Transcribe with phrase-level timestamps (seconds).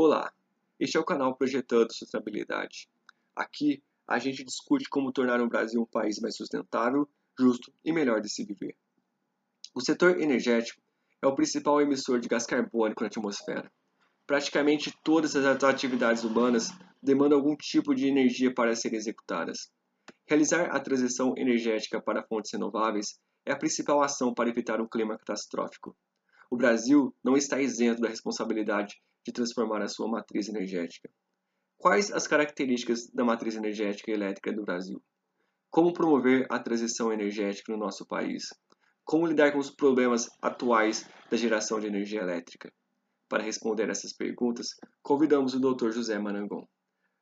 [0.00, 0.32] Olá,
[0.78, 2.88] este é o canal Projetando Sustentabilidade.
[3.34, 8.20] Aqui a gente discute como tornar o Brasil um país mais sustentável, justo e melhor
[8.20, 8.76] de se viver.
[9.74, 10.80] O setor energético
[11.20, 13.72] é o principal emissor de gás carbônico na atmosfera.
[14.24, 16.68] Praticamente todas as atividades humanas
[17.02, 19.68] demandam algum tipo de energia para serem executadas.
[20.28, 25.18] Realizar a transição energética para fontes renováveis é a principal ação para evitar um clima
[25.18, 25.96] catastrófico.
[26.48, 31.10] O Brasil não está isento da responsabilidade de transformar a sua matriz energética.
[31.76, 35.02] Quais as características da matriz energética elétrica do Brasil?
[35.70, 38.46] Como promover a transição energética no nosso país?
[39.04, 42.72] Como lidar com os problemas atuais da geração de energia elétrica?
[43.28, 44.68] Para responder essas perguntas,
[45.02, 45.90] convidamos o Dr.
[45.90, 46.66] José Marangon.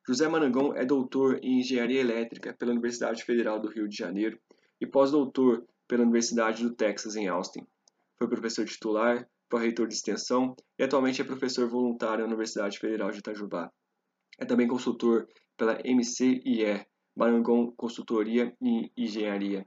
[0.07, 4.38] José Marangon é doutor em Engenharia Elétrica pela Universidade Federal do Rio de Janeiro
[4.80, 7.66] e pós-doutor pela Universidade do Texas em Austin.
[8.16, 13.19] Foi professor titular, pró-reitor de extensão e atualmente é professor voluntário na Universidade Federal de
[13.19, 13.71] Itajubá.
[14.39, 19.67] É também consultor pela MCIE, Marangon Consultoria e Engenharia.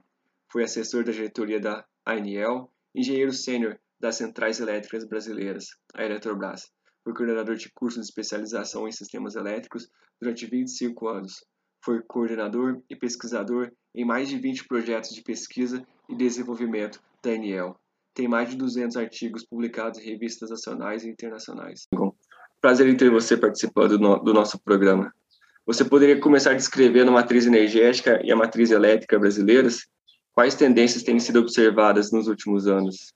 [0.50, 6.70] Foi assessor da diretoria da ANEL, engenheiro sênior das Centrais Elétricas Brasileiras, a Eletrobras.
[7.02, 9.88] Foi coordenador de curso de especialização em sistemas elétricos
[10.20, 11.44] durante 25 anos.
[11.84, 17.80] Foi coordenador e pesquisador em mais de 20 projetos de pesquisa e desenvolvimento da ANEL
[18.14, 21.86] tem mais de 200 artigos publicados em revistas nacionais e internacionais.
[22.60, 25.12] Prazer em ter você participando do, do nosso programa.
[25.66, 29.86] Você poderia começar descrevendo a matriz energética e a matriz elétrica brasileiras?
[30.32, 33.14] Quais tendências têm sido observadas nos últimos anos?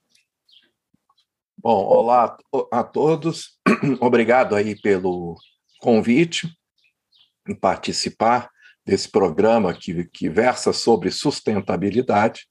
[1.57, 2.37] Bom, olá
[2.71, 3.59] a todos.
[3.99, 5.35] Obrigado aí pelo
[5.79, 6.47] convite
[7.47, 8.49] em participar
[8.85, 12.47] desse programa que, que versa sobre sustentabilidade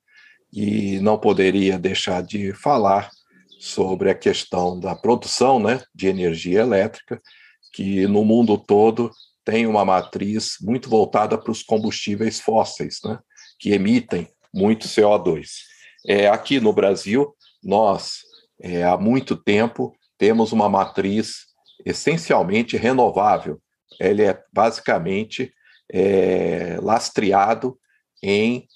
[0.54, 3.10] e não poderia deixar de falar
[3.58, 7.20] sobre a questão da produção né, de energia elétrica,
[7.72, 9.10] que no mundo todo
[9.44, 13.18] tem uma matriz muito voltada para os combustíveis fósseis, né,
[13.58, 15.48] que emitem muito CO2.
[16.06, 18.20] É, aqui no Brasil, nós,
[18.62, 21.46] é, há muito tempo, temos uma matriz
[21.84, 23.60] essencialmente renovável.
[23.98, 25.52] Ele é basicamente
[25.92, 27.76] é, lastreado
[28.22, 28.68] em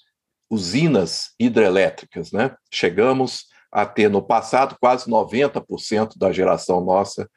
[0.49, 2.31] usinas hidrelétricas.
[2.31, 2.55] Né?
[2.71, 7.29] Chegamos a ter no passado quase 90% da geração nossa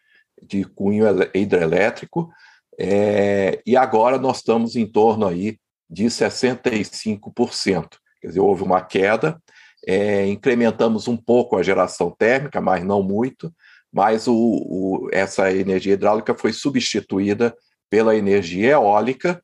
[0.42, 2.30] de cunho hidrelétrico,
[2.78, 5.58] é, e agora nós estamos em torno aí
[5.88, 7.88] de 65%.
[8.20, 9.40] Quer dizer, houve uma queda,
[9.86, 13.52] é, incrementamos um pouco a geração térmica, mas não muito,
[13.92, 17.54] mas o, o, essa energia hidráulica foi substituída
[17.90, 19.42] pela energia eólica,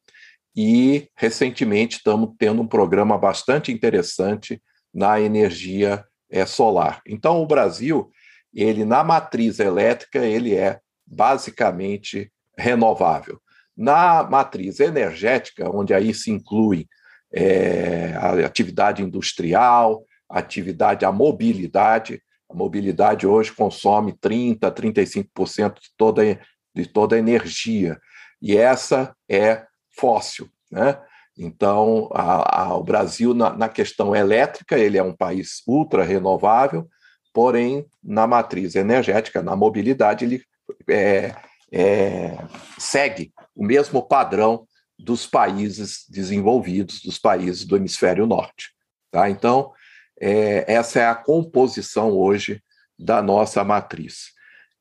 [0.61, 4.61] e recentemente estamos tendo um programa bastante interessante
[4.93, 7.01] na energia é, solar.
[7.07, 8.11] Então o Brasil,
[8.53, 13.41] ele na matriz elétrica, ele é basicamente renovável.
[13.77, 16.89] Na matriz energética, onde aí se inclui
[17.33, 22.21] é, a atividade industrial, a atividade, a mobilidade,
[22.51, 26.41] a mobilidade hoje consome 30%, 35% de toda,
[26.75, 27.97] de toda a energia.
[28.43, 29.68] E essa é
[29.99, 30.49] fóssil.
[30.71, 30.99] Né?
[31.37, 36.89] Então, a, a, o Brasil, na, na, questão elétrica, ele é um país ultra renovável,
[37.33, 40.43] porém, na matriz energética, na mobilidade, ele
[40.89, 41.35] é,
[41.73, 42.37] é,
[42.79, 44.67] segue o mesmo padrão
[44.99, 48.71] dos países desenvolvidos, dos países do hemisfério norte.
[49.11, 49.31] Tá?
[49.31, 49.73] Então,
[50.21, 52.61] é, essa é a composição hoje
[52.99, 54.38] da nossa matriz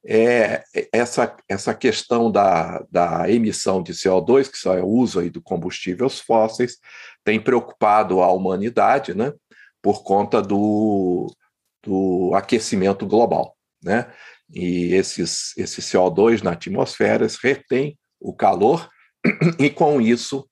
[0.08, 0.64] é
[0.94, 5.42] essa, essa questão da, da emissão de CO2, que só é o uso aí do
[5.42, 6.78] combustíveis fósseis,
[7.26, 9.34] tem preocupado a humanidade, né,
[9.82, 11.28] por conta do,
[11.84, 14.10] do aquecimento global, né?
[14.50, 18.90] E esses, esse CO2 na atmosfera retém o calor
[19.60, 20.48] e com isso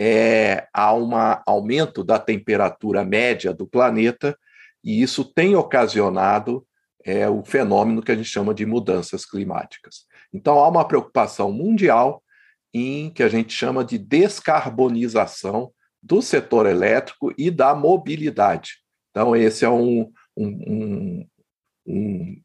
[0.00, 1.10] é, há um
[1.46, 4.36] aumento da temperatura média do planeta
[4.82, 6.66] e isso tem ocasionado
[7.04, 10.06] é o fenômeno que a gente chama de mudanças climáticas.
[10.32, 12.22] Então, há uma preocupação mundial
[12.72, 15.72] em que a gente chama de descarbonização
[16.02, 18.78] do setor elétrico e da mobilidade.
[19.10, 21.28] Então, esse é um, um, um,
[21.86, 22.42] um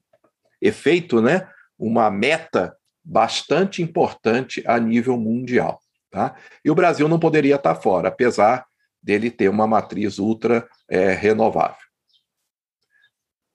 [0.61, 1.49] efeito, né?
[1.77, 5.81] uma meta bastante importante a nível mundial.
[6.11, 6.35] Tá?
[6.63, 8.65] E o Brasil não poderia estar fora, apesar
[9.01, 11.87] dele ter uma matriz ultra é, renovável.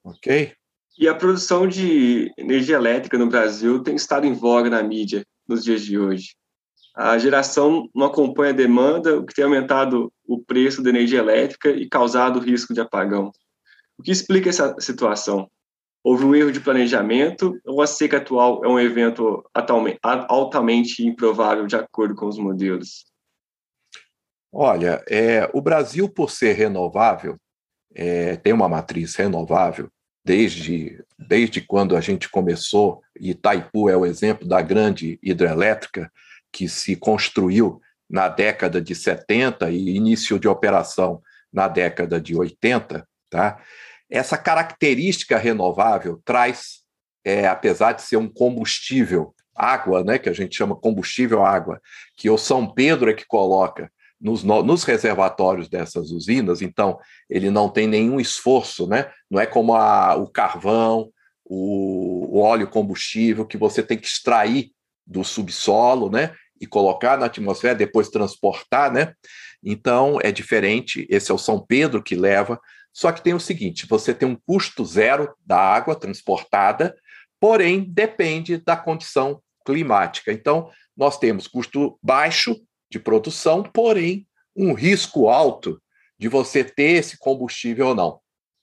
[0.03, 0.55] Ok?
[0.97, 5.65] E a produção de energia elétrica no Brasil tem estado em voga na mídia nos
[5.65, 6.37] dias de hoje.
[6.95, 11.71] A geração não acompanha a demanda, o que tem aumentado o preço da energia elétrica
[11.71, 13.33] e causado risco de apagão.
[13.99, 15.51] O que explica essa situação?
[16.05, 19.45] Houve um erro de planejamento ou a seca atual é um evento
[20.29, 23.05] altamente improvável de acordo com os modelos?
[24.53, 27.37] Olha, é, o Brasil, por ser renovável,
[27.93, 29.91] é, tem uma matriz renovável
[30.25, 36.11] desde, desde quando a gente começou, e Itaipu é o exemplo da grande hidrelétrica
[36.51, 41.21] que se construiu na década de 70 e início de operação
[41.53, 43.61] na década de 80, tá?
[44.11, 46.83] Essa característica renovável traz,
[47.25, 51.81] é, apesar de ser um combustível, água, né, que a gente chama combustível água,
[52.17, 53.91] que o São Pedro é que coloca
[54.25, 56.99] nos, nos, reservatórios dessas usinas, então
[57.29, 59.11] ele não tem nenhum esforço, né?
[59.31, 61.11] não é como a, o carvão,
[61.45, 64.71] o, o, óleo combustível, que você tem que extrair
[65.07, 66.35] do subsolo né?
[66.59, 68.91] e colocar na atmosfera, depois transportar.
[68.91, 69.13] Né?
[69.63, 72.59] Então é diferente, esse é o São Pedro que leva,
[72.95, 76.97] só que tem o seguinte: você tem um custo zero da água transportada,
[77.39, 80.33] porém depende da condição climática.
[80.33, 82.57] Então, nós temos custo baixo
[82.95, 84.25] de produção, porém
[84.55, 85.83] um risco alto
[86.17, 88.21] de você ter esse combustível ou não.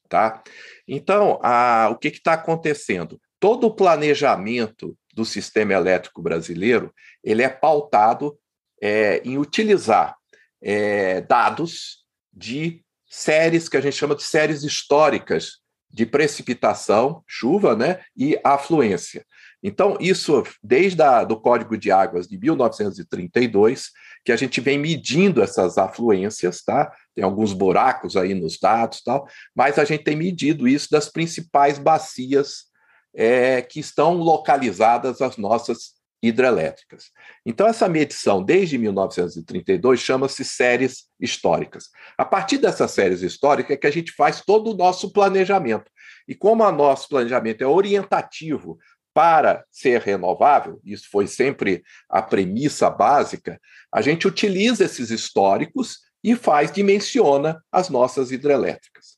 [0.07, 0.41] Tá?
[0.87, 3.19] Então, a, o que está acontecendo?
[3.41, 8.39] Todo o planejamento do sistema elétrico brasileiro ele é pautado
[8.81, 10.15] é, em utilizar
[10.61, 18.01] é, dados de séries que a gente chama de séries históricas de precipitação, chuva, né,
[18.15, 19.25] e afluência.
[19.63, 23.89] Então, isso desde do Código de Águas de 1932,
[24.25, 26.91] que a gente vem medindo essas afluências, tá?
[27.15, 31.77] Tem alguns buracos aí nos dados, tal, mas a gente tem medido isso das principais
[31.77, 32.65] bacias
[33.13, 37.05] é, que estão localizadas as nossas hidrelétricas.
[37.45, 41.89] Então, essa medição, desde 1932, chama-se séries históricas.
[42.15, 45.89] A partir dessas séries históricas é que a gente faz todo o nosso planejamento.
[46.27, 48.77] E como o nosso planejamento é orientativo
[49.13, 53.59] para ser renovável, isso foi sempre a premissa básica,
[53.93, 59.17] a gente utiliza esses históricos e faz, dimensiona as nossas hidrelétricas.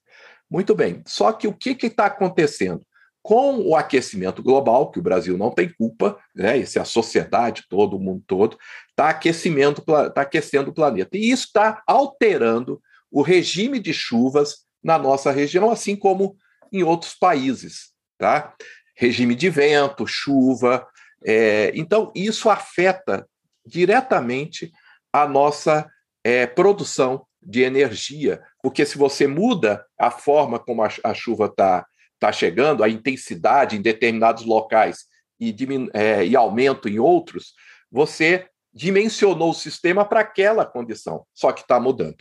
[0.50, 2.86] Muito bem, só que o que está acontecendo?
[3.24, 6.58] com o aquecimento global, que o Brasil não tem culpa, né?
[6.58, 8.58] Isso é a sociedade, todo o mundo todo,
[8.90, 11.18] está aquecimento, tá aquecendo o planeta.
[11.18, 16.36] E isso está alterando o regime de chuvas na nossa região, assim como
[16.70, 17.94] em outros países.
[18.18, 18.54] Tá?
[18.96, 20.88] Regime de vento, chuva.
[21.26, 23.28] É, então, isso afeta
[23.66, 24.72] diretamente
[25.12, 25.90] a nossa
[26.24, 31.86] é, produção de energia, porque se você muda a forma como a, a chuva está
[32.24, 35.06] está chegando, a intensidade em determinados locais
[35.38, 35.54] e,
[35.94, 37.54] é, e aumento em outros,
[37.92, 42.18] você dimensionou o sistema para aquela condição, só que está mudando.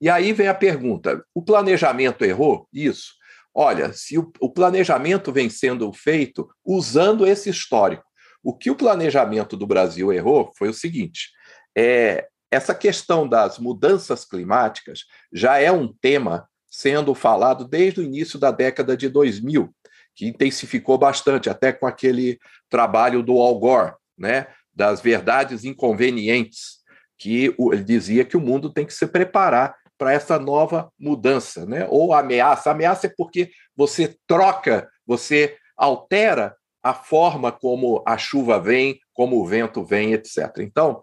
[0.00, 2.68] E aí vem a pergunta: o planejamento errou?
[2.72, 3.14] Isso.
[3.58, 8.04] Olha, se o, o planejamento vem sendo feito usando esse histórico,
[8.44, 11.30] o que o planejamento do Brasil errou foi o seguinte:
[11.74, 18.38] é, essa questão das mudanças climáticas já é um tema sendo falado desde o início
[18.38, 19.74] da década de 2000,
[20.14, 22.38] que intensificou bastante, até com aquele
[22.68, 26.80] trabalho do Al Gore, né, das verdades inconvenientes,
[27.16, 31.86] que ele dizia que o mundo tem que se preparar para essa nova mudança, né?
[31.88, 32.70] ou ameaça.
[32.70, 39.46] ameaça é porque você troca, você altera a forma como a chuva vem, como o
[39.46, 40.58] vento vem, etc.
[40.60, 41.02] Então,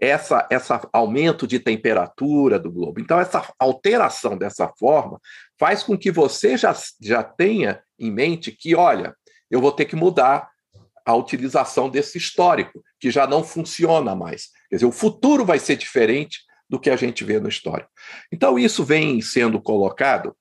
[0.00, 3.00] essa, essa aumento de temperatura do globo.
[3.00, 5.20] Então, essa alteração dessa forma
[5.58, 9.16] faz com que você já, já tenha em mente que, olha,
[9.50, 10.50] eu vou ter que mudar
[11.04, 14.48] a utilização desse histórico, que já não funciona mais.
[14.68, 17.90] Quer dizer, o futuro vai ser diferente do que a gente vê no histórico.
[18.32, 20.36] Então, isso vem sendo colocado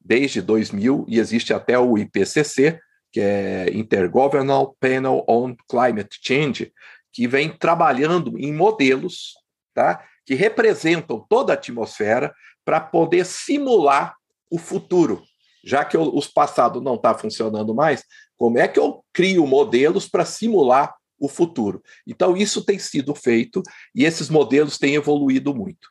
[0.00, 2.78] desde 2000 e existe até o IPCC,
[3.12, 6.72] que é Intergovernmental Panel on Climate Change,
[7.12, 9.34] que vem trabalhando em modelos
[9.74, 12.32] tá, que representam toda a atmosfera
[12.64, 14.14] para poder simular
[14.50, 15.22] o futuro.
[15.64, 18.04] Já que os passados não está funcionando mais,
[18.36, 21.82] como é que eu crio modelos para simular o futuro?
[22.06, 23.62] Então, isso tem sido feito
[23.94, 25.88] e esses modelos têm evoluído muito.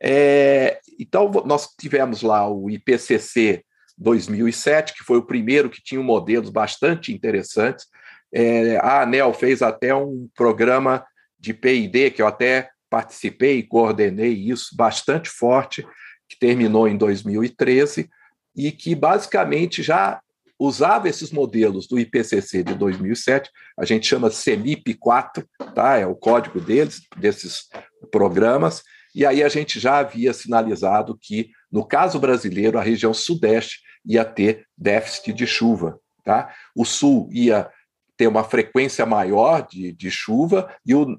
[0.00, 3.64] É, então, nós tivemos lá o IPCC
[3.98, 7.86] 2007, que foi o primeiro que tinha modelos bastante interessantes,
[8.32, 11.04] é, a ANEL fez até um programa
[11.38, 15.86] de PID, que eu até participei e coordenei isso, bastante forte,
[16.28, 18.08] que terminou em 2013,
[18.54, 20.20] e que basicamente já
[20.58, 25.96] usava esses modelos do IPCC de 2007, a gente chama CEMIP 4, tá?
[25.96, 27.68] é o código deles, desses
[28.10, 28.82] programas,
[29.14, 34.24] e aí a gente já havia sinalizado que, no caso brasileiro, a região sudeste ia
[34.24, 35.98] ter déficit de chuva.
[36.24, 36.52] Tá?
[36.74, 37.70] O sul ia
[38.16, 41.18] ter uma frequência maior de, de chuva e o,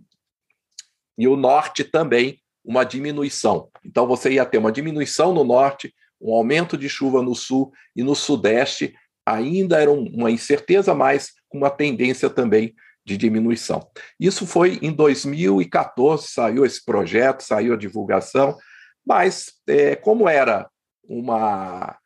[1.17, 3.69] e o norte também uma diminuição.
[3.83, 8.03] Então você ia ter uma diminuição no norte, um aumento de chuva no sul e
[8.03, 8.93] no sudeste
[9.25, 12.73] ainda era uma incerteza, mas com uma tendência também
[13.05, 13.89] de diminuição.
[14.19, 18.57] Isso foi em 2014, saiu esse projeto, saiu a divulgação,
[19.05, 20.69] mas é, como era
[21.07, 21.97] uma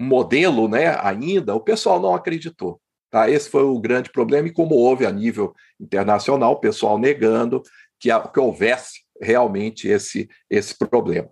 [0.00, 2.80] um modelo né, ainda, o pessoal não acreditou.
[3.10, 3.28] Tá?
[3.28, 7.62] Esse foi o grande problema, e como houve a nível internacional, o pessoal negando
[7.98, 11.28] que, que houvesse realmente esse, esse problema.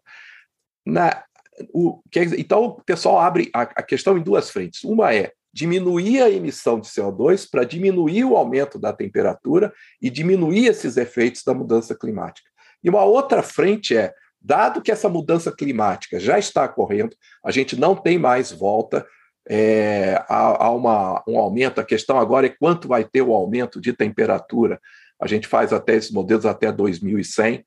[0.84, 1.24] Na,
[1.72, 2.00] o,
[2.38, 4.84] então, o pessoal abre a, a questão em duas frentes.
[4.84, 9.72] Uma é diminuir a emissão de CO2 para diminuir o aumento da temperatura
[10.02, 12.50] e diminuir esses efeitos da mudança climática.
[12.84, 17.74] E uma outra frente é, dado que essa mudança climática já está ocorrendo, a gente
[17.74, 19.06] não tem mais volta
[19.48, 21.80] é, a, a uma, um aumento.
[21.80, 24.78] A questão agora é quanto vai ter o aumento de temperatura.
[25.18, 27.64] A gente faz até esses modelos até 2100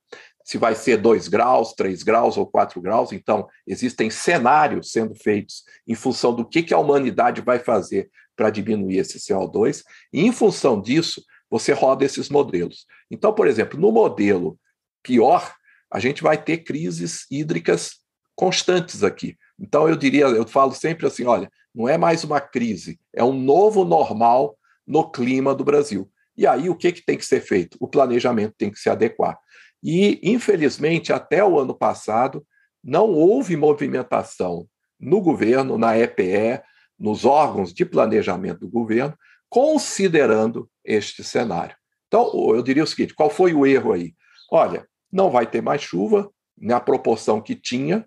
[0.49, 3.11] se vai ser 2 graus, 3 graus ou 4 graus.
[3.11, 8.49] Então, existem cenários sendo feitos em função do que, que a humanidade vai fazer para
[8.49, 12.87] diminuir esse CO2, e em função disso, você roda esses modelos.
[13.11, 14.59] Então, por exemplo, no modelo
[15.03, 15.53] pior,
[15.91, 17.97] a gente vai ter crises hídricas
[18.35, 19.37] constantes aqui.
[19.59, 23.39] Então, eu diria, eu falo sempre assim: olha, não é mais uma crise, é um
[23.39, 26.09] novo normal no clima do Brasil.
[26.35, 27.77] E aí, o que, que tem que ser feito?
[27.79, 29.37] O planejamento tem que se adequar.
[29.83, 32.45] E, infelizmente, até o ano passado,
[32.83, 34.67] não houve movimentação
[34.99, 36.61] no governo, na EPE,
[36.97, 39.17] nos órgãos de planejamento do governo,
[39.49, 41.75] considerando este cenário.
[42.07, 44.13] Então, eu diria o seguinte: qual foi o erro aí?
[44.51, 48.05] Olha, não vai ter mais chuva na proporção que tinha,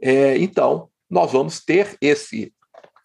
[0.00, 2.52] é, então nós vamos ter esse,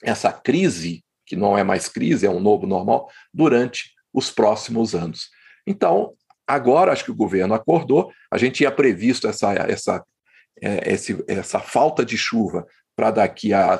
[0.01, 5.29] essa crise, que não é mais crise, é um novo normal, durante os próximos anos.
[5.67, 6.15] Então,
[6.49, 10.03] Agora, acho que o governo acordou, a gente tinha previsto essa, essa,
[10.59, 12.65] é, esse, essa falta de chuva
[12.95, 13.79] para daqui a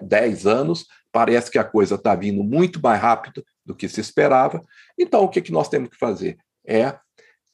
[0.00, 4.64] 10 anos, parece que a coisa está vindo muito mais rápido do que se esperava.
[4.98, 6.38] Então, o que, que nós temos que fazer?
[6.66, 6.98] É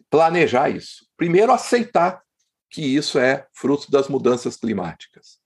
[0.09, 1.09] planejar isso.
[1.17, 2.23] Primeiro, aceitar
[2.71, 5.39] que isso é fruto das mudanças climáticas.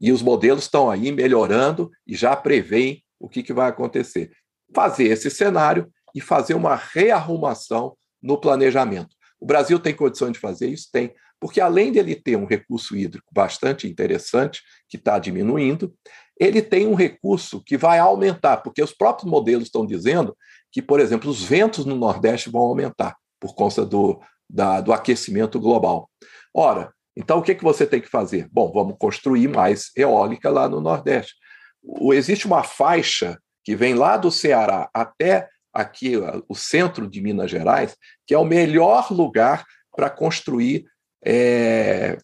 [0.00, 4.30] E os modelos estão aí melhorando e já preveem o que, que vai acontecer.
[4.72, 9.16] Fazer esse cenário e fazer uma rearrumação no planejamento.
[9.40, 10.88] O Brasil tem condição de fazer isso?
[10.92, 15.92] Tem, porque além dele ter um recurso hídrico bastante interessante, que está diminuindo,
[16.38, 20.36] ele tem um recurso que vai aumentar, porque os próprios modelos estão dizendo
[20.70, 25.58] que, por exemplo, os ventos no Nordeste vão aumentar por conta do, da, do aquecimento
[25.58, 26.08] global.
[26.54, 28.48] Ora, então o que, que você tem que fazer?
[28.50, 31.34] Bom, vamos construir mais eólica lá no Nordeste.
[31.82, 36.14] O, existe uma faixa que vem lá do Ceará até aqui
[36.48, 39.64] o centro de Minas Gerais, que é o melhor lugar
[39.94, 40.84] para construir
[41.24, 42.18] é,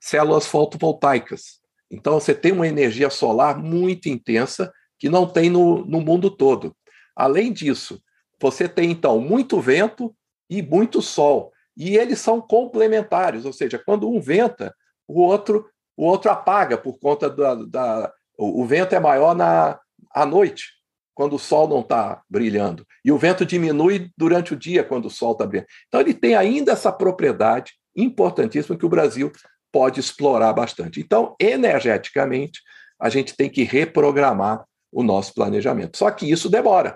[0.00, 1.60] células fotovoltaicas.
[1.90, 6.74] Então, você tem uma energia solar muito intensa que não tem no, no mundo todo.
[7.14, 8.00] Além disso,
[8.40, 10.14] você tem, então, muito vento
[10.48, 11.52] e muito sol.
[11.76, 14.74] E eles são complementares, ou seja, quando um venta,
[15.06, 19.80] o outro o outro apaga por conta da, da o, vento é maior na
[20.14, 20.75] à noite
[21.16, 22.86] quando o sol não está brilhando.
[23.02, 25.68] E o vento diminui durante o dia quando o sol está brilhando.
[25.88, 29.32] Então, ele tem ainda essa propriedade importantíssima que o Brasil
[29.72, 31.00] pode explorar bastante.
[31.00, 32.60] Então, energeticamente,
[33.00, 35.96] a gente tem que reprogramar o nosso planejamento.
[35.96, 36.94] Só que isso demora.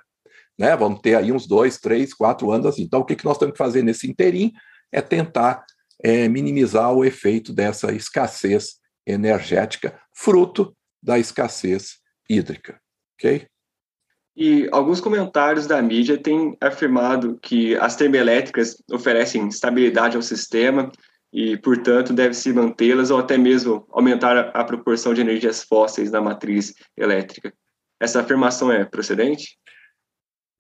[0.59, 0.77] Né?
[0.77, 2.83] Vamos ter aí uns dois, três, quatro anos assim.
[2.83, 4.53] Então, o que, que nós temos que fazer nesse interim
[4.93, 5.65] é tentar
[6.03, 8.75] é, minimizar o efeito dessa escassez
[9.07, 12.79] energética, fruto da escassez hídrica.
[13.19, 13.49] Ok?
[14.37, 20.91] E alguns comentários da mídia têm afirmado que as termoelétricas oferecem estabilidade ao sistema
[21.33, 26.75] e, portanto, deve-se mantê-las ou até mesmo aumentar a proporção de energias fósseis na matriz
[26.97, 27.53] elétrica.
[28.01, 29.59] Essa afirmação é procedente?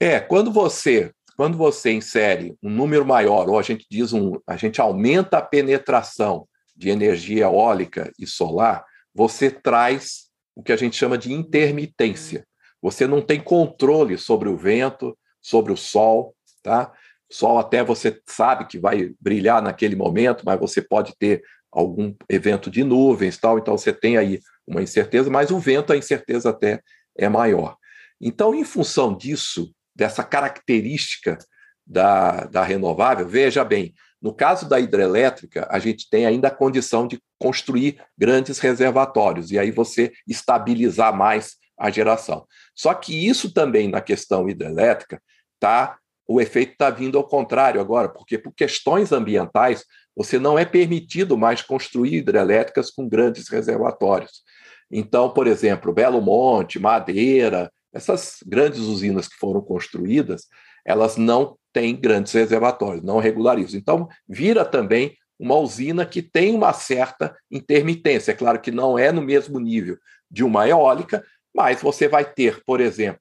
[0.00, 4.58] É, quando você quando você insere um número maior, ou a gente diz um, a
[4.58, 6.46] gente aumenta a penetração
[6.76, 8.84] de energia eólica e solar,
[9.14, 12.46] você traz o que a gente chama de intermitência.
[12.82, 16.92] Você não tem controle sobre o vento, sobre o sol, tá?
[17.30, 22.70] Sol até você sabe que vai brilhar naquele momento, mas você pode ter algum evento
[22.70, 26.80] de nuvens, tal, então você tem aí uma incerteza, mas o vento a incerteza até
[27.16, 27.76] é maior.
[28.20, 31.38] Então, em função disso, dessa característica
[31.86, 37.06] da, da renovável, veja bem, no caso da hidrelétrica, a gente tem ainda a condição
[37.06, 42.46] de construir grandes reservatórios, e aí você estabilizar mais a geração.
[42.74, 45.20] Só que isso também na questão hidrelétrica
[45.58, 45.96] tá
[46.28, 49.84] o efeito está vindo ao contrário agora, porque por questões ambientais
[50.14, 54.44] você não é permitido mais construir hidrelétricas com grandes reservatórios.
[54.88, 60.46] Então, por exemplo, Belo Monte, Madeira, essas grandes usinas que foram construídas,
[60.84, 63.78] elas não têm grandes reservatórios, não regularizam.
[63.78, 68.30] Então, vira também uma usina que tem uma certa intermitência.
[68.30, 69.96] É claro que não é no mesmo nível
[70.30, 73.20] de uma eólica, mas você vai ter, por exemplo,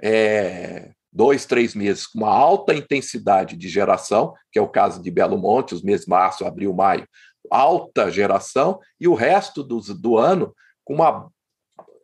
[0.00, 5.10] é, dois, três meses com uma alta intensidade de geração, que é o caso de
[5.10, 7.06] Belo Monte, os meses março, abril, maio,
[7.50, 10.54] alta geração, e o resto do, do ano
[10.84, 11.30] com uma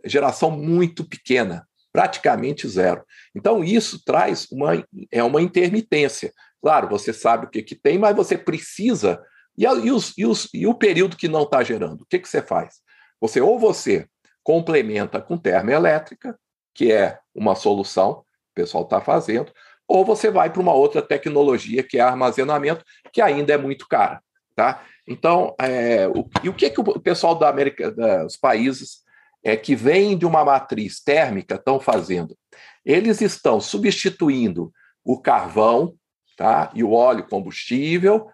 [0.05, 3.05] geração muito pequena, praticamente zero.
[3.35, 6.33] Então, isso traz uma, é uma intermitência.
[6.61, 9.23] Claro, você sabe o que, que tem, mas você precisa
[9.57, 12.29] e, e, os, e, os, e o período que não está gerando, o que, que
[12.29, 12.77] você faz?
[13.21, 14.07] Você ou você
[14.45, 16.39] complementa com termoelétrica,
[16.73, 19.53] que é uma solução, o pessoal está fazendo,
[19.89, 24.23] ou você vai para uma outra tecnologia, que é armazenamento, que ainda é muito cara.
[24.55, 24.85] Tá?
[25.09, 29.03] Então, é, o, e o que, que o pessoal da América, dos países
[29.43, 32.37] é, que vêm de uma matriz térmica estão fazendo?
[32.85, 34.73] Eles estão substituindo
[35.05, 35.97] o carvão
[36.37, 36.71] tá?
[36.73, 38.31] e o óleo combustível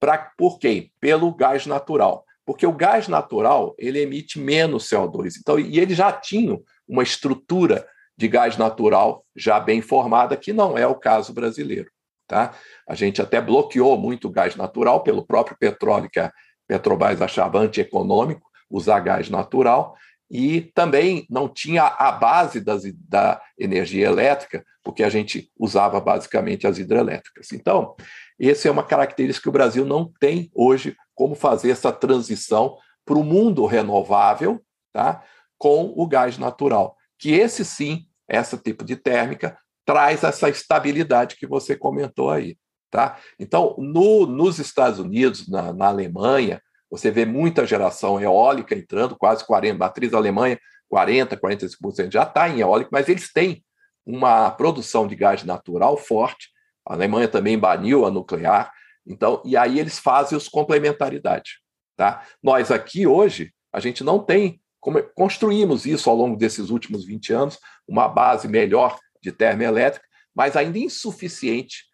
[0.00, 0.90] Pra, por quê?
[1.00, 2.24] Pelo gás natural.
[2.48, 5.34] Porque o gás natural ele emite menos CO2.
[5.38, 7.86] Então, e eles já tinham uma estrutura
[8.16, 11.90] de gás natural já bem formada, que não é o caso brasileiro.
[12.26, 12.54] Tá?
[12.88, 16.32] A gente até bloqueou muito gás natural pelo próprio petróleo, que a
[16.66, 19.94] Petrobras achava antieconômico usar gás natural,
[20.30, 26.66] e também não tinha a base das, da energia elétrica, porque a gente usava basicamente
[26.66, 27.52] as hidrelétricas.
[27.52, 27.94] Então,
[28.40, 33.18] essa é uma característica que o Brasil não tem hoje como fazer essa transição para
[33.18, 35.22] o mundo renovável tá?
[35.58, 36.96] com o gás natural.
[37.18, 42.56] Que esse sim, esse tipo de térmica, traz essa estabilidade que você comentou aí.
[42.90, 43.18] Tá?
[43.38, 49.44] Então, no, nos Estados Unidos, na, na, Alemanha, você vê muita geração eólica entrando, quase
[49.44, 50.58] 40%, matriz Alemanha,
[50.92, 53.64] 40%, 45% já está em eólica, mas eles têm
[54.06, 56.48] uma produção de gás natural forte
[56.88, 58.72] a Alemanha também baniu a nuclear.
[59.06, 61.60] Então, e aí eles fazem os complementaridade.
[61.96, 62.24] Tá?
[62.42, 67.32] Nós aqui hoje, a gente não tem, como construímos isso ao longo desses últimos 20
[67.32, 71.84] anos, uma base melhor de termoelétrica, mas ainda insuficiente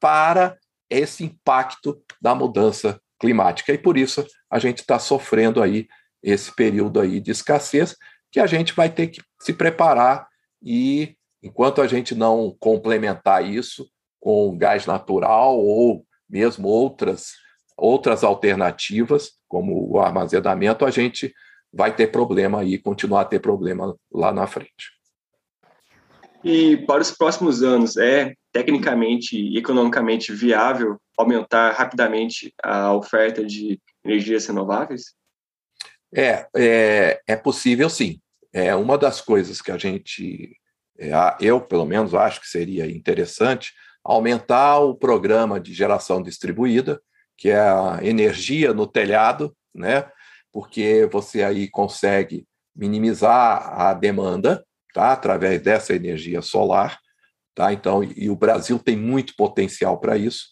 [0.00, 0.56] para
[0.88, 3.72] esse impacto da mudança climática.
[3.72, 5.88] E por isso a gente está sofrendo aí
[6.22, 7.96] esse período aí de escassez,
[8.30, 10.28] que a gente vai ter que se preparar
[10.62, 13.88] e, enquanto a gente não complementar isso,
[14.20, 17.32] com gás natural ou mesmo outras,
[17.76, 21.32] outras alternativas, como o armazenamento, a gente
[21.72, 24.98] vai ter problema aí, continuar a ter problema lá na frente.
[26.44, 33.80] E para os próximos anos, é tecnicamente e economicamente viável aumentar rapidamente a oferta de
[34.04, 35.14] energias renováveis?
[36.14, 38.20] É, é, é possível sim.
[38.52, 40.56] É uma das coisas que a gente,
[40.98, 43.72] é, eu pelo menos acho que seria interessante,
[44.04, 47.00] aumentar o programa de geração distribuída,
[47.36, 50.10] que é a energia no telhado, né?
[50.52, 55.12] Porque você aí consegue minimizar a demanda, tá?
[55.12, 56.98] Através dessa energia solar,
[57.54, 57.72] tá?
[57.72, 60.46] Então, e o Brasil tem muito potencial para isso.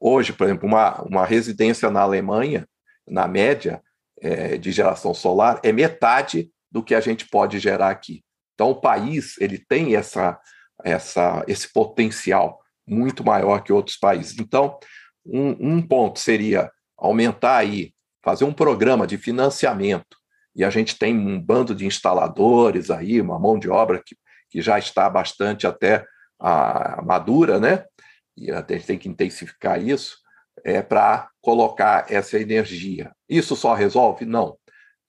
[0.00, 2.66] Hoje, por exemplo, uma, uma residência na Alemanha,
[3.06, 3.80] na média
[4.20, 8.24] é, de geração solar, é metade do que a gente pode gerar aqui.
[8.54, 10.40] Então, o país ele tem essa,
[10.84, 14.38] essa, esse potencial muito maior que outros países.
[14.38, 14.78] Então,
[15.24, 17.92] um, um ponto seria aumentar aí,
[18.22, 20.16] fazer um programa de financiamento,
[20.54, 24.16] e a gente tem um bando de instaladores aí, uma mão de obra que,
[24.50, 26.04] que já está bastante até
[26.38, 27.84] a, a madura, né?
[28.36, 30.18] E a gente tem que intensificar isso
[30.64, 33.12] é, para colocar essa energia.
[33.28, 34.24] Isso só resolve?
[34.26, 34.56] Não.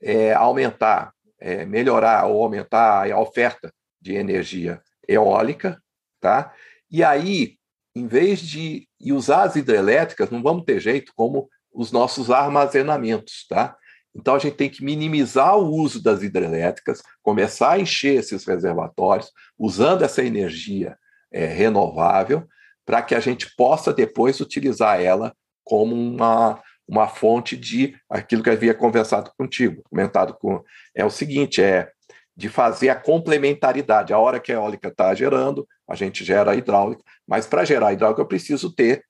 [0.01, 5.81] É, aumentar, é, melhorar ou aumentar a oferta de energia eólica,
[6.21, 6.53] tá?
[6.89, 7.57] E aí
[7.95, 13.75] em vez de usar as hidrelétricas, não vamos ter jeito como os nossos armazenamentos, tá?
[14.15, 19.32] Então a gente tem que minimizar o uso das hidrelétricas, começar a encher esses reservatórios,
[19.58, 20.97] usando essa energia
[21.32, 22.47] é, renovável,
[22.86, 28.49] para que a gente possa depois utilizar ela como uma, uma fonte de aquilo que
[28.49, 30.62] havia conversado contigo, comentado com.
[30.93, 31.89] É o seguinte: é
[32.36, 34.13] de fazer a complementaridade.
[34.13, 38.21] A hora que a eólica está gerando, a gente gera hidráulica, mas para gerar hidráulica
[38.21, 39.06] eu preciso ter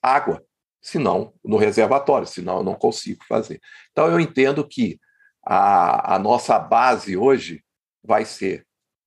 [0.00, 0.42] água,
[0.80, 3.60] senão no reservatório, senão eu não consigo fazer.
[3.90, 5.00] Então eu entendo que
[5.44, 7.64] a, a nossa base hoje
[8.04, 8.64] vai ser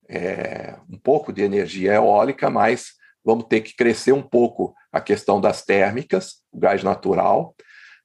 [0.08, 2.92] é, um pouco de energia eólica, mas
[3.24, 7.56] vamos ter que crescer um pouco a questão das térmicas, o gás natural,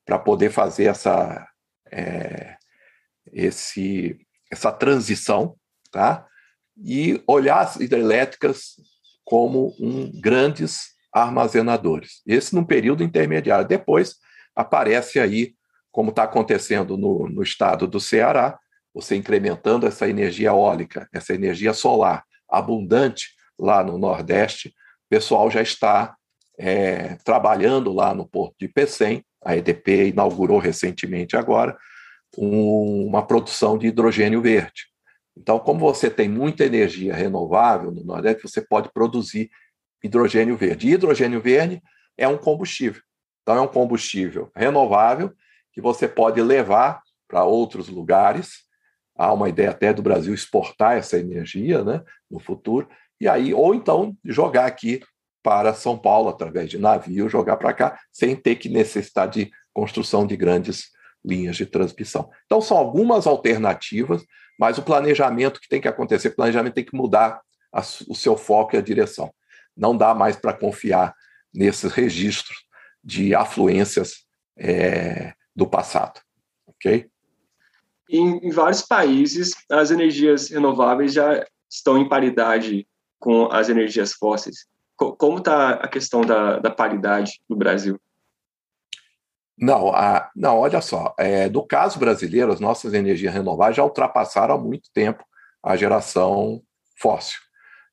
[0.05, 1.45] para poder fazer essa,
[1.91, 2.55] é,
[3.33, 4.17] esse,
[4.49, 5.57] essa transição,
[5.91, 6.25] tá?
[6.77, 8.75] E olhar as hidrelétricas
[9.27, 12.21] como um grandes armazenadores.
[12.25, 13.67] Esse num período intermediário.
[13.67, 14.15] Depois
[14.55, 15.53] aparece aí,
[15.91, 18.57] como está acontecendo no, no estado do Ceará,
[18.93, 25.61] você incrementando essa energia eólica, essa energia solar abundante lá no Nordeste, o pessoal já
[25.61, 26.15] está
[26.57, 31.77] é, trabalhando lá no Porto de Pecém, a EDP inaugurou recentemente agora,
[32.37, 34.83] um, uma produção de hidrogênio verde.
[35.39, 39.49] Então, como você tem muita energia renovável no Nordeste, você pode produzir
[40.03, 40.87] hidrogênio verde.
[40.87, 41.81] E hidrogênio verde
[42.17, 43.01] é um combustível.
[43.43, 45.31] Então, é um combustível renovável
[45.71, 48.65] que você pode levar para outros lugares.
[49.15, 52.87] Há uma ideia até do Brasil exportar essa energia né, no futuro.
[53.19, 55.01] E aí, ou então jogar aqui
[55.43, 60.27] para São Paulo através de navio, jogar para cá, sem ter que necessitar de construção
[60.27, 60.87] de grandes
[61.23, 62.29] linhas de transmissão.
[62.45, 64.23] Então, são algumas alternativas,
[64.57, 67.41] mas o planejamento que tem que acontecer, o planejamento tem que mudar
[67.71, 69.33] a, o seu foco e a direção.
[69.75, 71.13] Não dá mais para confiar
[71.53, 72.57] nesses registros
[73.03, 74.25] de afluências
[74.57, 76.19] é, do passado.
[76.65, 77.09] Ok?
[78.09, 82.87] Em, em vários países, as energias renováveis já estão em paridade
[83.19, 84.65] com as energias fósseis.
[84.95, 87.99] Como está a questão da, da paridade no Brasil?
[89.57, 91.15] Não, a, não, olha só.
[91.17, 95.23] É, no caso brasileiro, as nossas energias renováveis já ultrapassaram há muito tempo
[95.63, 96.61] a geração
[96.99, 97.39] fóssil.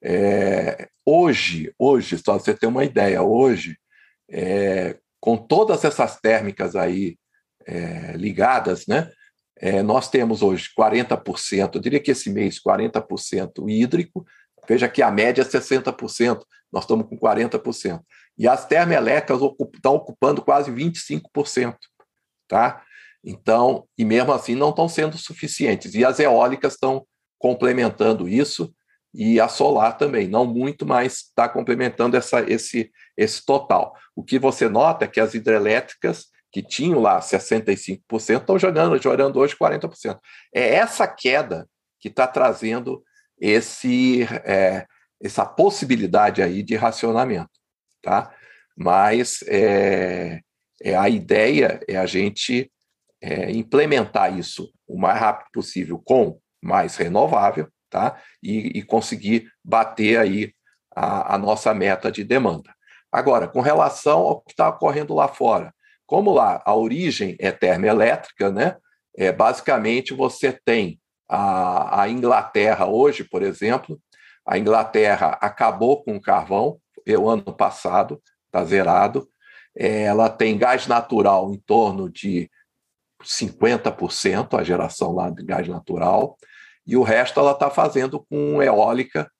[0.03, 3.79] É, hoje, hoje, só você ter uma ideia, hoje,
[4.31, 7.16] é, com todas essas térmicas aí
[7.66, 9.11] é, ligadas, né,
[9.59, 14.27] é, nós temos hoje 40%, eu diria que esse mês 40% hídrico,
[14.68, 18.00] veja que a média é 60%, nós estamos com 40%.
[18.37, 19.40] E as termoelétricas
[19.75, 21.77] estão ocupando quase 25%.
[22.49, 22.83] Tá?
[23.23, 25.94] Então, e mesmo assim não estão sendo suficientes.
[25.94, 27.07] E as eólicas estão
[27.38, 28.75] complementando isso,
[29.12, 33.94] e a solar também, não muito, mas está complementando essa, esse, esse total.
[34.16, 39.38] O que você nota é que as hidrelétricas, que tinham lá 65%, estão jogando, jogando
[39.38, 40.18] hoje 40%.
[40.53, 41.68] É essa queda
[42.01, 43.05] que está trazendo
[43.38, 44.85] esse, é,
[45.23, 47.54] essa possibilidade aí de racionamento
[48.05, 48.33] tá?
[48.77, 50.40] Mas é,
[50.83, 52.71] é a ideia é a gente
[53.21, 58.21] é, implementar isso o mais rápido possível com mais renovável, tá?
[58.43, 60.53] E, e conseguir bater aí
[60.95, 62.73] a, a, nossa meta de demanda.
[63.11, 65.73] Agora, com relação ao que está ocorrendo lá fora,
[66.07, 68.77] como lá a origem é termoelétrica, né?
[69.17, 73.99] É, basicamente você tem a, a Inglaterra hoje, por exemplo,
[74.47, 79.29] a Inglaterra acabou com o carvão, o ano passado, está zerado.
[79.77, 82.51] É, ela tem gás natural em torno de
[83.23, 86.37] 50%, a geração lá de gás natural,
[86.87, 89.31] e o resto ela está fazendo com eólica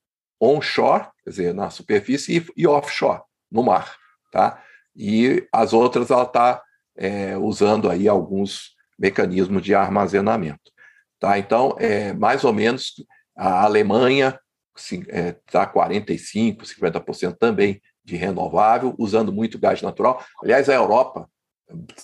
[0.41, 3.95] onshore, quer dizer, na superfície, e, e offshore, no mar.
[4.31, 4.61] Tá?
[4.95, 6.61] E as outras ela está
[6.97, 10.71] é, usando aí alguns mecanismos de armazenamento.
[11.19, 11.37] Tá?
[11.37, 12.93] Então, é, mais ou menos,
[13.37, 14.39] a Alemanha
[14.75, 20.23] está 45%, 50% também de renovável, usando muito gás natural.
[20.43, 21.27] Aliás, a Europa,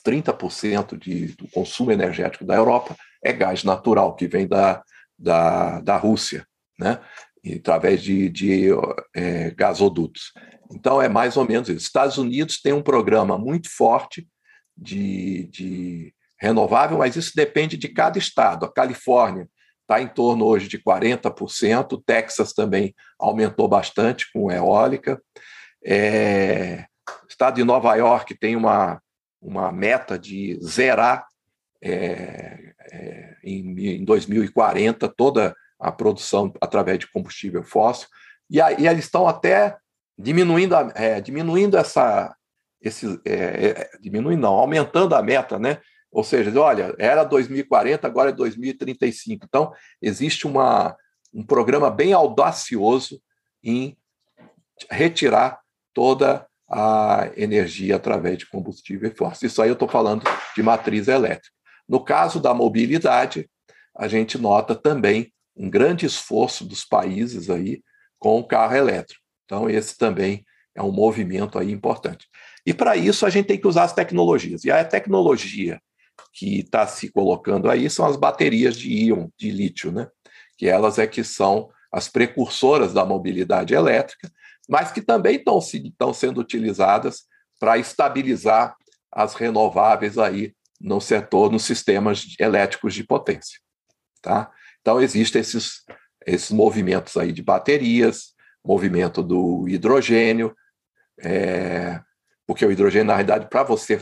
[0.05, 4.81] 30% de, do consumo energético da Europa é gás natural, que vem da,
[5.17, 6.45] da, da Rússia,
[6.79, 6.99] né?
[7.43, 8.69] E, através de, de
[9.15, 10.31] é, gasodutos.
[10.71, 11.86] Então, é mais ou menos isso.
[11.86, 14.27] Estados Unidos tem um programa muito forte
[14.77, 18.65] de, de renovável, mas isso depende de cada estado.
[18.65, 19.47] A Califórnia
[19.91, 25.21] está em torno hoje de 40%, o Texas também aumentou bastante com eólica.
[25.84, 26.86] É,
[27.23, 29.01] o estado de Nova York tem uma,
[29.41, 31.25] uma meta de zerar
[31.84, 38.08] é, é, em, em 2040 toda a produção através de combustível fóssil,
[38.49, 39.77] e, aí eles estão até
[40.17, 42.36] diminuindo, é, diminuindo essa.
[42.82, 45.80] Esse, é, é, diminuindo, não, aumentando a meta, né?
[46.12, 49.45] Ou seja, olha, era 2040, agora é 2035.
[49.45, 49.71] Então,
[50.02, 50.95] existe uma,
[51.34, 53.21] um programa bem audacioso
[53.63, 53.97] em
[54.89, 55.60] retirar
[55.93, 59.47] toda a energia através de combustível fóssil.
[59.47, 60.24] Isso aí eu estou falando
[60.56, 61.56] de matriz elétrica.
[61.88, 63.50] No caso da mobilidade,
[63.95, 67.82] a gente nota também um grande esforço dos países aí
[68.17, 69.21] com o carro elétrico.
[69.45, 70.45] Então, esse também
[70.76, 72.28] é um movimento aí importante.
[72.65, 74.63] E para isso a gente tem que usar as tecnologias.
[74.63, 75.82] E a tecnologia
[76.34, 80.07] que está se colocando aí são as baterias de íon, de lítio, né?
[80.57, 84.31] que elas é que são as precursoras da mobilidade elétrica,
[84.69, 87.23] mas que também estão, sendo utilizadas
[87.60, 88.75] para estabilizar
[89.12, 93.60] as renováveis aí no setor, nos sistemas elétricos de potência.
[94.21, 94.51] Tá?
[94.79, 95.84] Então, existem esses,
[96.25, 100.55] esses movimentos aí de baterias, movimento do hidrogênio,
[101.19, 101.99] é,
[102.47, 104.01] porque o hidrogênio, na realidade, para você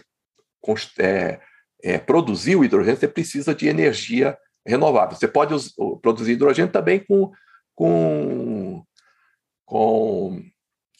[0.99, 1.39] é,
[1.83, 5.17] é, produzir o hidrogênio, você precisa de energia renovável.
[5.17, 5.53] Você pode
[6.01, 7.31] produzir hidrogênio também com,
[7.75, 8.83] com,
[9.65, 10.43] com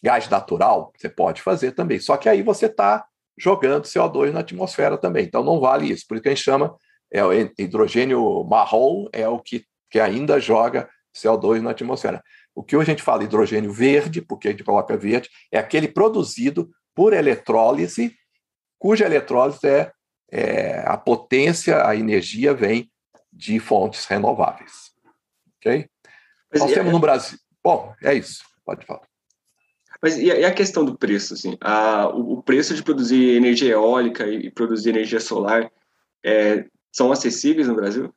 [0.04, 2.00] gás natural, você pode fazer também.
[2.00, 3.06] Só que aí você está
[3.38, 5.26] jogando CO2 na atmosfera também.
[5.26, 6.06] Então não vale isso.
[6.08, 6.76] Por isso que a gente chama
[7.12, 12.24] é, o hidrogênio marrom, é o que, que ainda joga CO2 na atmosfera.
[12.54, 15.88] O que hoje a gente fala hidrogênio verde, porque a gente coloca verde, é aquele
[15.88, 18.13] produzido por eletrólise,
[18.78, 19.92] cuja eletrólise é,
[20.32, 22.92] é a potência, a energia vem
[23.32, 24.92] de fontes renováveis.
[25.58, 25.88] Ok?
[26.52, 27.38] Mas Nós temos no Brasil.
[27.63, 28.44] Bom, é isso.
[28.65, 29.08] Pode falar.
[30.02, 31.34] Mas e a, questão do preço?
[31.34, 31.58] Assim?
[31.62, 35.70] A, o, preço de produzir energia eólica e produzir energia solar
[36.24, 38.13] é, são acessíveis no Brasil?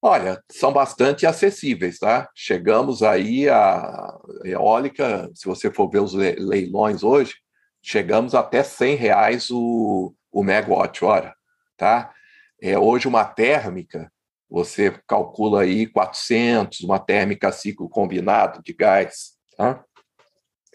[0.00, 2.28] Olha, são bastante acessíveis, tá?
[2.34, 7.34] Chegamos aí a eólica, se você for ver os leilões hoje,
[7.82, 11.34] chegamos até 100 reais o, o megawatt-hora,
[11.76, 12.12] tá?
[12.60, 14.12] É, hoje uma térmica,
[14.50, 19.84] você calcula aí 400, uma térmica ciclo combinado de gás, tá?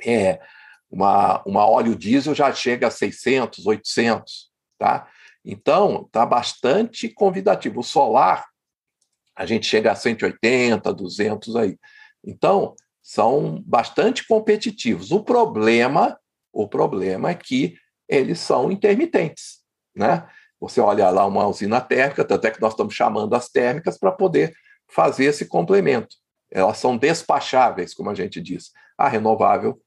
[0.06, 0.40] É,
[0.90, 5.08] uma, uma óleo diesel já chega a 600, 800, tá?
[5.44, 7.82] Então, está bastante convidativo.
[7.82, 8.46] O solar,
[9.36, 11.78] a gente chega a 180, 200 aí.
[12.24, 15.12] Então, são bastante competitivos.
[15.12, 16.18] O problema,
[16.52, 17.76] o problema é que
[18.10, 19.60] eles são intermitentes,
[19.96, 20.28] né?
[20.60, 24.12] Você olha lá uma usina térmica, tanto é que nós estamos chamando as térmicas para
[24.12, 24.54] poder
[24.90, 26.16] fazer esse complemento.
[26.52, 28.72] Elas são despacháveis, como a gente diz.
[28.98, 29.80] A renovável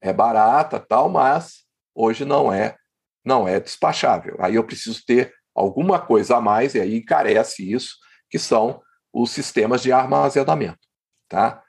[0.00, 1.64] é barata, tal, mas
[1.94, 2.76] hoje não é
[3.24, 4.36] não é despachável.
[4.38, 7.96] Aí eu preciso ter alguma coisa a mais e aí encarece isso,
[8.30, 8.80] que são
[9.12, 10.78] os sistemas de armazenamento,
[11.28, 11.62] tá?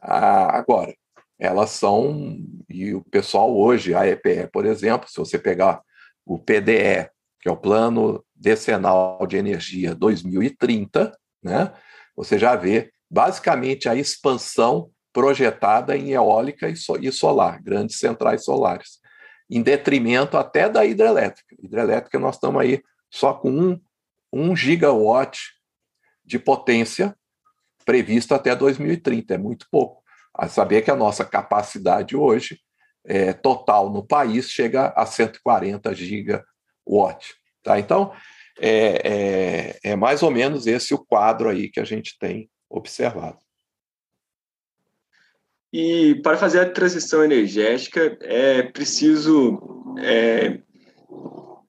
[0.00, 0.94] Ah, agora,
[1.38, 5.80] elas são e o pessoal hoje, a EPE, por exemplo, se você pegar
[6.24, 7.08] o PDE,
[7.40, 11.72] que é o Plano Decenal de Energia 2030, né?
[12.16, 18.98] Você já vê basicamente a expansão projetada em eólica e solar, grandes centrais solares,
[19.48, 21.54] em detrimento até da hidrelétrica.
[21.58, 23.80] Hidrelétrica, nós estamos aí só com um,
[24.32, 25.38] um gigawatt
[26.24, 27.16] de potência
[27.84, 30.02] previsto até 2030, é muito pouco.
[30.36, 32.60] A saber que a nossa capacidade hoje
[33.04, 37.34] é, total no país chega a 140 gigawatt.
[37.62, 37.78] Tá?
[37.78, 38.12] Então,
[38.58, 43.38] é, é, é mais ou menos esse o quadro aí que a gente tem observado.
[45.72, 50.60] E para fazer a transição energética é preciso é,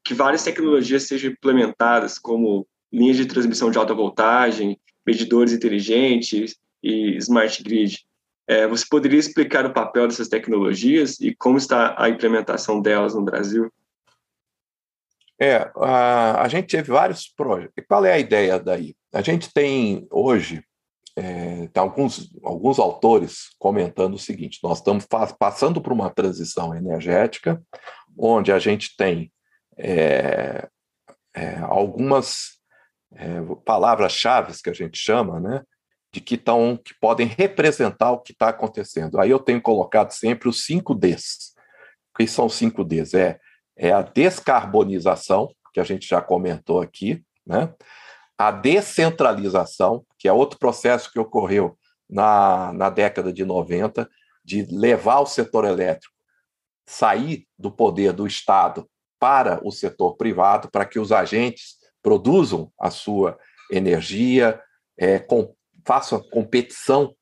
[0.04, 7.18] que várias tecnologias sejam implementadas, como linhas de transmissão de alta voltagem, medidores inteligentes e
[7.18, 8.07] smart grid.
[8.48, 13.24] É, você poderia explicar o papel dessas tecnologias e como está a implementação delas no
[13.24, 13.72] Brasil?
[15.40, 17.74] É, a, a gente teve vários projetos.
[17.88, 18.96] Qual é a ideia daí?
[19.14, 20.64] A gente tem hoje
[21.18, 25.06] é, tem alguns, alguns autores comentando o seguinte: nós estamos
[25.40, 27.60] passando por uma transição energética,
[28.16, 29.32] onde a gente tem
[29.76, 30.68] é,
[31.36, 32.60] é, algumas
[33.16, 35.64] é, palavras-chave que a gente chama, né,
[36.18, 39.20] de que, tão, que podem representar o que está acontecendo.
[39.20, 41.54] Aí eu tenho colocado sempre os cinco Ds.
[42.12, 43.14] O que são os cinco Ds?
[43.14, 43.40] É,
[43.78, 47.72] é a descarbonização, que a gente já comentou aqui, né?
[48.36, 51.78] a descentralização, que é outro processo que ocorreu
[52.10, 54.10] na, na década de 90,
[54.44, 56.16] de levar o setor elétrico,
[56.88, 62.90] sair do poder do Estado para o setor privado, para que os agentes produzam a
[62.90, 63.38] sua
[63.72, 64.60] energia,
[64.98, 65.56] é, com,
[65.88, 67.16] façam competição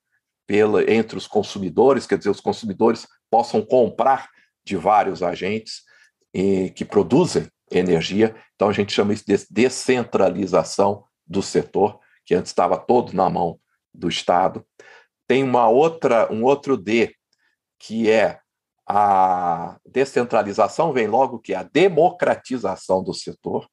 [0.48, 4.28] pela, entre os consumidores, quer dizer, os consumidores possam comprar
[4.66, 5.84] de vários agentes
[6.34, 8.36] e, que produzem energia.
[8.56, 13.60] Então, a gente chama isso de descentralização do setor, que antes estava todo na mão
[13.94, 14.66] do Estado.
[15.28, 17.14] Tem uma outra, um outro D,
[17.80, 18.40] que é
[18.88, 23.66] a descentralização, vem logo que é a democratização do setor.
[23.66, 23.70] O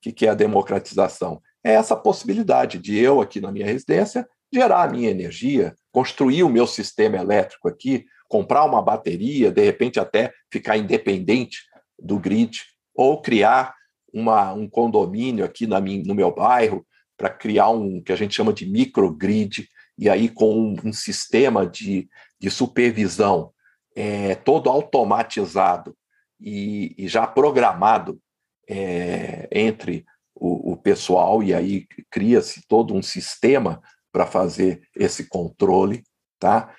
[0.00, 1.40] que, que é a democratização?
[1.64, 6.48] É essa possibilidade de eu, aqui na minha residência, gerar a minha energia, construir o
[6.48, 11.60] meu sistema elétrico aqui, comprar uma bateria, de repente até ficar independente
[11.98, 12.62] do grid,
[12.94, 13.74] ou criar
[14.12, 18.34] uma, um condomínio aqui na minha, no meu bairro para criar um que a gente
[18.34, 23.52] chama de microgrid e aí com um, um sistema de, de supervisão
[23.94, 25.96] é, todo automatizado
[26.40, 28.20] e, e já programado
[28.68, 30.04] é, entre
[30.42, 36.02] o, o, pessoal, e aí cria-se todo um sistema para fazer esse controle,
[36.40, 36.74] tá?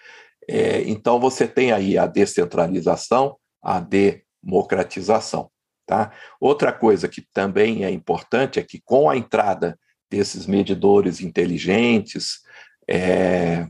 [0.50, 5.50] É, então você tem aí a descentralização, a democratização,
[5.88, 6.12] tá?
[6.42, 9.80] Outra coisa que também é importante é que com a entrada
[10.12, 12.42] desses medidores inteligentes,
[12.86, 13.66] é,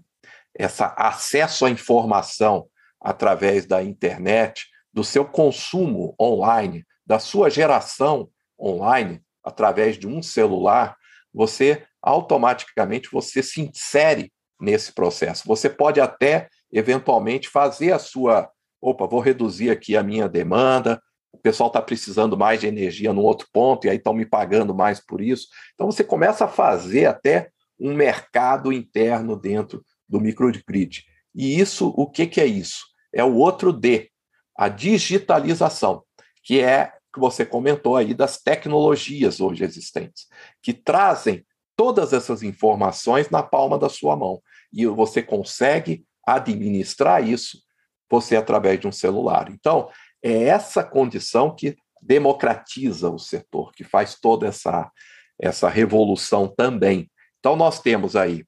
[0.58, 2.66] essa acesso à informação
[3.00, 8.28] através da internet, do seu consumo online, da sua geração
[8.60, 10.96] online através de um celular,
[11.34, 15.44] você automaticamente você se insere nesse processo.
[15.48, 18.50] Você pode até eventualmente fazer a sua,
[18.82, 21.02] opa, vou reduzir aqui a minha demanda,
[21.32, 24.74] o pessoal está precisando mais de energia no outro ponto e aí estão me pagando
[24.74, 25.48] mais por isso.
[25.74, 31.04] Então você começa a fazer até um mercado interno dentro do microgrid.
[31.34, 32.86] E isso, o que, que é isso?
[33.12, 34.10] É o outro D,
[34.56, 36.04] a digitalização,
[36.44, 40.28] que é que você comentou aí das tecnologias hoje existentes,
[40.62, 41.46] que trazem
[41.76, 44.42] todas essas informações na palma da sua mão.
[44.72, 47.62] E você consegue administrar isso
[48.10, 49.50] você através de um celular.
[49.50, 49.90] Então,
[50.22, 54.92] é essa condição que democratiza o setor, que faz toda essa,
[55.40, 57.10] essa revolução também.
[57.40, 58.46] Então, nós temos aí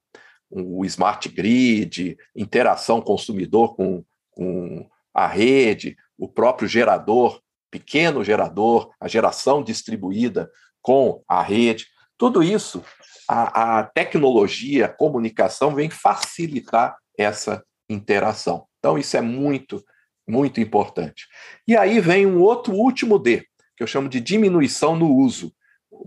[0.48, 7.40] o smart grid, interação consumidor com, com a rede, o próprio gerador,
[7.76, 11.86] pequeno gerador, a geração distribuída com a rede.
[12.16, 12.82] Tudo isso,
[13.28, 18.66] a, a tecnologia, a comunicação vem facilitar essa interação.
[18.78, 19.84] Então, isso é muito,
[20.26, 21.26] muito importante.
[21.68, 25.52] E aí vem um outro último D, que eu chamo de diminuição no uso,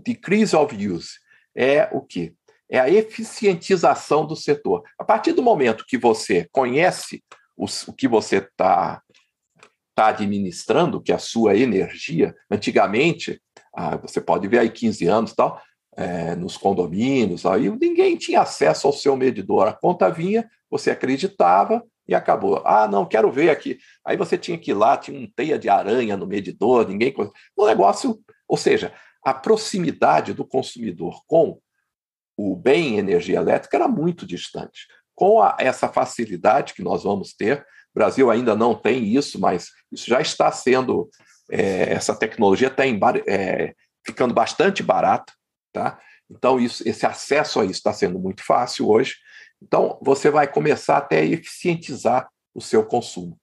[0.04, 1.10] decrease of use.
[1.56, 2.34] É o quê?
[2.68, 4.82] É a eficientização do setor.
[4.98, 7.22] A partir do momento que você conhece
[7.56, 9.02] o que você está
[9.94, 13.40] tá administrando, que é a sua energia, antigamente,
[13.74, 15.60] ah, você pode ver aí 15 anos tal,
[15.96, 19.68] é, nos condomínios, aí ninguém tinha acesso ao seu medidor.
[19.68, 22.62] A conta vinha, você acreditava e acabou.
[22.64, 23.78] Ah, não, quero ver aqui.
[24.04, 27.14] Aí você tinha que ir lá, tinha um teia de aranha no medidor, ninguém.
[27.56, 28.92] O negócio, ou seja,
[29.24, 31.60] a proximidade do consumidor com
[32.36, 34.86] o bem energia elétrica era muito distante.
[35.14, 39.70] Com a, essa facilidade que nós vamos ter, o Brasil ainda não tem isso, mas
[39.90, 41.08] isso já está sendo,
[41.50, 42.84] é, essa tecnologia está
[43.26, 43.74] é,
[44.06, 45.32] ficando bastante barata,
[45.72, 45.98] tá?
[46.30, 49.16] Então, isso, esse acesso a isso está sendo muito fácil hoje.
[49.60, 53.36] Então, você vai começar até a eficientizar o seu consumo,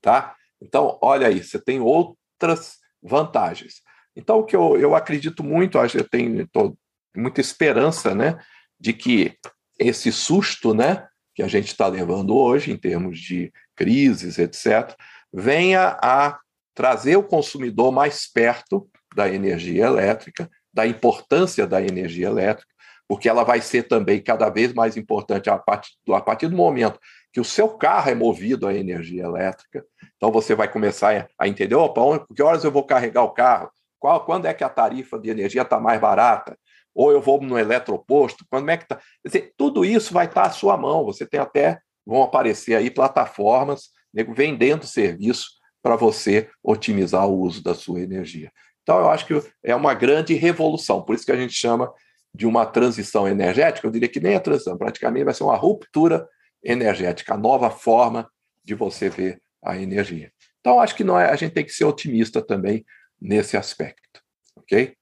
[0.00, 0.34] tá?
[0.60, 3.82] Então, olha aí, você tem outras vantagens.
[4.14, 6.76] Então, o que eu, eu acredito muito, eu tenho tô,
[7.16, 8.38] muita esperança, né,
[8.78, 9.36] de que
[9.78, 14.94] esse susto, né, que a gente está levando hoje em termos de crises, etc.,
[15.32, 16.38] venha a
[16.74, 22.70] trazer o consumidor mais perto da energia elétrica, da importância da energia elétrica,
[23.06, 26.98] porque ela vai ser também cada vez mais importante a partir, a partir do momento
[27.30, 29.84] que o seu carro é movido à energia elétrica.
[30.16, 33.70] Então você vai começar a entender, opa, que horas eu vou carregar o carro?
[33.98, 36.56] Qual, quando é que a tarifa de energia está mais barata?
[36.94, 39.00] ou eu vou no eletroposto, como é que tá?
[39.24, 41.04] Dizer, tudo isso vai estar à sua mão.
[41.04, 43.90] Você tem até, vão aparecer aí plataformas
[44.34, 45.46] vendendo serviço
[45.82, 48.52] para você otimizar o uso da sua energia.
[48.82, 51.92] Então, eu acho que é uma grande revolução, por isso que a gente chama
[52.34, 53.86] de uma transição energética.
[53.86, 56.26] Eu diria que nem a transição, praticamente vai ser uma ruptura
[56.62, 58.28] energética, a nova forma
[58.64, 60.32] de você ver a energia.
[60.60, 62.84] Então, acho que não é, a gente tem que ser otimista também
[63.20, 64.20] nesse aspecto,
[64.56, 64.94] ok?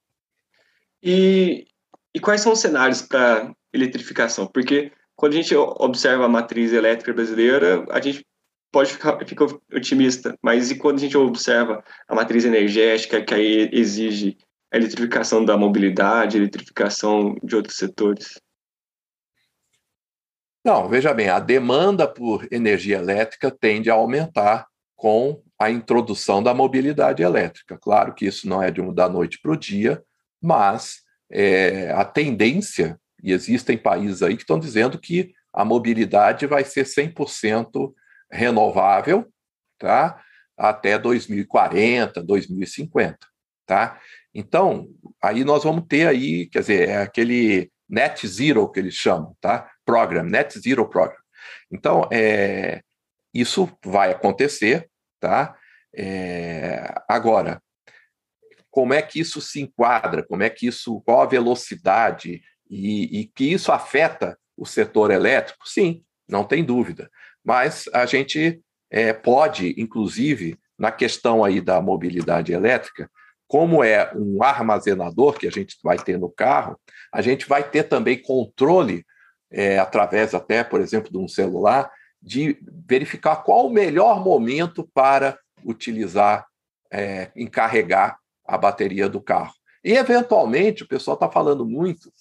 [1.03, 1.67] E,
[2.15, 4.47] e quais são os cenários para eletrificação?
[4.47, 8.25] Porque quando a gente observa a matriz elétrica brasileira, a gente
[8.73, 9.19] pode ficar,
[9.71, 14.39] otimista, mas e quando a gente observa a matriz energética que aí exige
[14.73, 18.41] a eletrificação da mobilidade, a eletrificação de outros setores?
[20.65, 26.55] Não, veja bem, a demanda por energia elétrica tende a aumentar com a introdução da
[26.55, 27.77] mobilidade elétrica.
[27.79, 30.03] Claro que isso não é de um da noite para o dia,
[30.41, 36.65] mas é, a tendência, e existem países aí que estão dizendo que a mobilidade vai
[36.65, 37.93] ser 100%
[38.31, 39.27] renovável
[39.79, 40.23] tá?
[40.57, 43.19] até 2040, 2050.
[43.67, 44.01] Tá?
[44.35, 44.89] Então,
[45.23, 49.69] aí nós vamos ter aí, quer dizer, é aquele net zero que eles chamam, tá?
[49.85, 51.19] Program, net zero program.
[51.71, 52.83] Então, é,
[53.35, 55.57] isso vai acontecer, tá?
[55.95, 57.61] É, agora,
[58.71, 62.41] como é que isso se enquadra, como é que isso, qual a velocidade
[62.71, 65.69] e, e que isso afeta o setor elétrico?
[65.69, 67.11] Sim, não tem dúvida.
[67.45, 73.11] Mas a gente é, pode, inclusive, na questão aí da mobilidade elétrica,
[73.49, 76.79] como é um armazenador que a gente vai ter no carro,
[77.13, 79.05] a gente vai ter também controle,
[79.51, 81.91] é, através até, por exemplo, de um celular,
[82.23, 82.57] de
[82.87, 86.47] verificar qual o melhor momento para utilizar,
[86.93, 89.53] é, encarregar a bateria do carro.
[89.83, 92.13] E, eventualmente, o pessoal está falando muito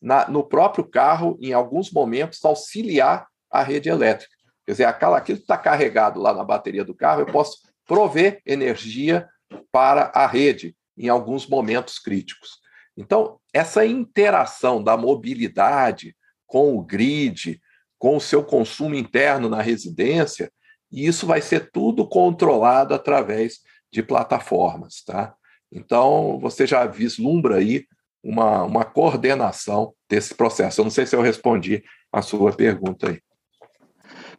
[0.00, 4.32] na, no próprio carro, em alguns momentos, auxiliar a rede elétrica.
[4.64, 9.26] Quer dizer, aquilo que está carregado lá na bateria do carro, eu posso prover energia
[9.72, 12.58] para a rede em alguns momentos críticos.
[12.96, 16.14] Então, essa interação da mobilidade
[16.46, 17.60] com o grid,
[17.98, 20.52] com o seu consumo interno na residência,
[20.90, 25.34] e isso vai ser tudo controlado através de plataformas, tá?
[25.70, 27.86] Então, você já vislumbra aí
[28.22, 30.80] uma, uma coordenação desse processo.
[30.80, 33.20] Eu não sei se eu respondi a sua pergunta aí.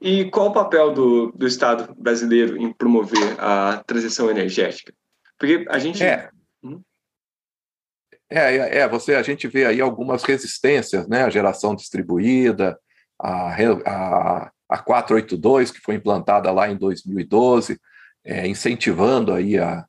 [0.01, 4.93] E qual o papel do, do Estado brasileiro em promover a transição energética?
[5.37, 6.03] Porque a gente.
[6.03, 6.29] É.
[6.63, 6.81] Hum?
[8.29, 11.23] É, é, é, você, a gente vê aí algumas resistências, né?
[11.23, 12.79] A geração distribuída,
[13.19, 13.53] a,
[13.85, 17.79] a, a 482, que foi implantada lá em 2012,
[18.23, 19.85] é, incentivando aí a,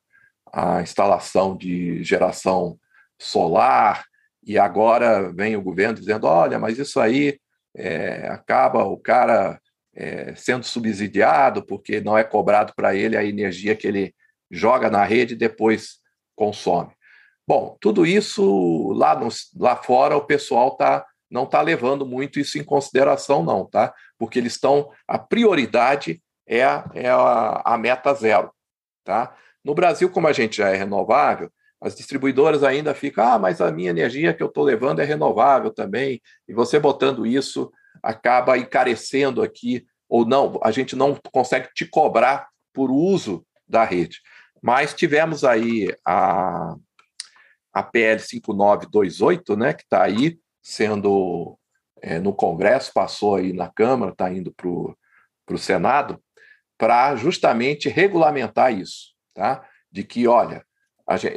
[0.53, 2.79] a instalação de geração
[3.21, 4.05] solar,
[4.43, 7.39] e agora vem o governo dizendo: olha, mas isso aí
[7.77, 9.61] é, acaba o cara
[9.95, 14.15] é, sendo subsidiado porque não é cobrado para ele a energia que ele
[14.51, 15.99] joga na rede e depois
[16.35, 16.91] consome.
[17.47, 22.59] Bom, tudo isso lá, no, lá fora o pessoal tá, não está levando muito isso
[22.59, 23.93] em consideração, não, tá?
[24.19, 24.91] Porque eles estão.
[25.07, 28.53] A prioridade é a, é a, a meta zero.
[29.05, 29.35] Tá?
[29.65, 31.51] No Brasil, como a gente já é renovável,
[31.81, 35.73] as distribuidoras ainda ficam, ah, mas a minha energia que eu estou levando é renovável
[35.73, 37.73] também, e você botando isso
[38.03, 44.21] acaba encarecendo aqui, ou não, a gente não consegue te cobrar por uso da rede.
[44.63, 46.75] Mas tivemos aí a,
[47.73, 51.59] a PL 5928, né, que está aí sendo
[52.03, 56.23] é, no Congresso, passou aí na Câmara, está indo para o Senado,
[56.77, 59.67] para justamente regulamentar isso, tá?
[59.93, 60.65] De que, olha,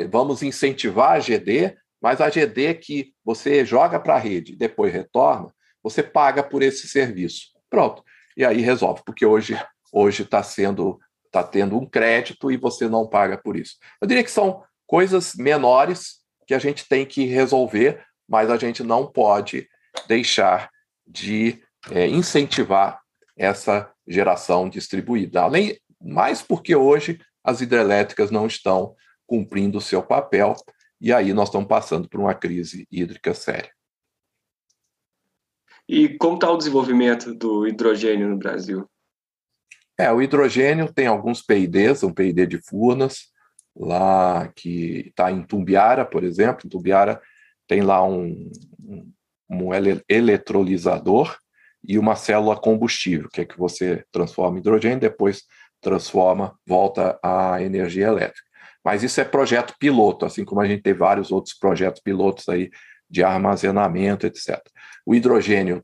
[0.10, 4.94] vamos incentivar a GD, mas a GD que você joga para a rede e depois
[4.94, 7.48] retorna, você paga por esse serviço.
[7.70, 8.04] Pronto.
[8.36, 9.60] E aí resolve, porque hoje
[9.92, 13.78] hoje está sendo está tendo um crédito e você não paga por isso.
[14.00, 18.84] Eu diria que são coisas menores que a gente tem que resolver, mas a gente
[18.84, 19.68] não pode
[20.08, 20.70] deixar
[21.08, 21.60] de
[21.90, 23.02] é, incentivar
[23.36, 25.42] essa geração distribuída.
[25.42, 28.96] Além mais porque hoje as hidrelétricas não estão
[29.26, 30.56] cumprindo o seu papel,
[31.00, 33.72] e aí nós estamos passando por uma crise hídrica séria.
[35.88, 38.90] E como está o desenvolvimento do hidrogênio no Brasil?
[39.98, 43.32] É, o hidrogênio tem alguns PIDs, um PID de Furnas,
[43.76, 46.66] lá que está em Tumbiara, por exemplo.
[46.66, 47.22] Em Tumbiara
[47.68, 48.50] tem lá um,
[48.80, 49.12] um,
[49.50, 49.70] um
[50.08, 51.38] eletrolisador
[51.84, 55.44] e uma célula combustível, que é que você transforma hidrogênio, depois
[55.82, 58.53] transforma, volta a energia elétrica.
[58.84, 62.70] Mas isso é projeto piloto, assim como a gente tem vários outros projetos pilotos aí
[63.10, 64.60] de armazenamento, etc.
[65.06, 65.84] O hidrogênio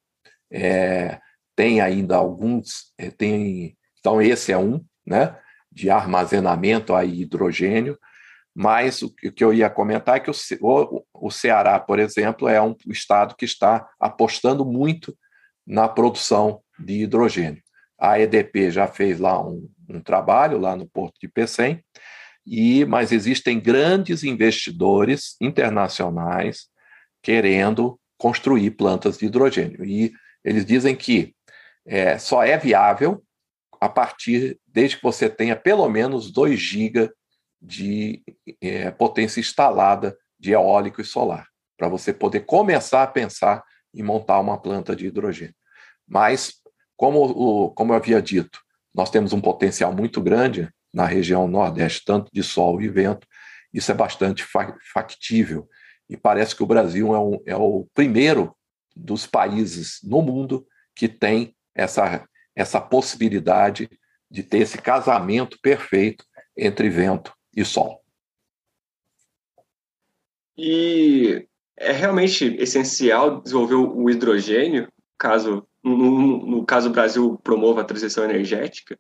[0.52, 1.20] é,
[1.56, 5.38] tem ainda alguns, é, tem, então esse é um, né,
[5.72, 7.97] de armazenamento a hidrogênio,
[8.54, 12.76] mas o que eu ia comentar é que o, o Ceará, por exemplo, é um
[12.88, 15.16] estado que está apostando muito
[15.66, 17.62] na produção de hidrogênio.
[17.97, 21.84] A EDP já fez lá um, um trabalho lá no Porto de Pecém,
[22.46, 26.68] e mas existem grandes investidores internacionais
[27.22, 29.84] querendo construir plantas de hidrogênio.
[29.86, 30.12] E
[30.44, 31.34] eles dizem que
[31.86, 33.24] é, só é viável
[33.80, 37.12] a partir, desde que você tenha pelo menos 2 GB
[37.62, 38.22] de
[38.62, 43.64] é, potência instalada de eólico e solar, para você poder começar a pensar
[43.94, 45.56] em montar uma planta de hidrogênio.
[46.08, 46.54] Mas,
[46.96, 48.60] como, como eu havia dito,
[48.94, 53.28] nós temos um potencial muito grande na região Nordeste, tanto de sol e vento,
[53.74, 54.46] isso é bastante
[54.94, 55.68] factível.
[56.10, 58.56] E parece que o Brasil é, um, é o primeiro
[58.96, 60.66] dos países no mundo
[60.96, 63.90] que tem essa, essa possibilidade
[64.30, 66.26] de ter esse casamento perfeito
[66.58, 68.04] entre vento e sol.
[70.58, 77.86] E é realmente essencial desenvolver o hidrogênio, caso no, no caso o Brasil promova a
[77.86, 79.00] transição energética?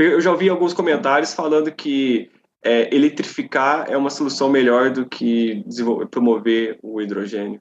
[0.00, 2.30] Eu já ouvi alguns comentários falando que
[2.64, 5.64] é, eletrificar é uma solução melhor do que
[6.10, 7.60] promover o hidrogênio.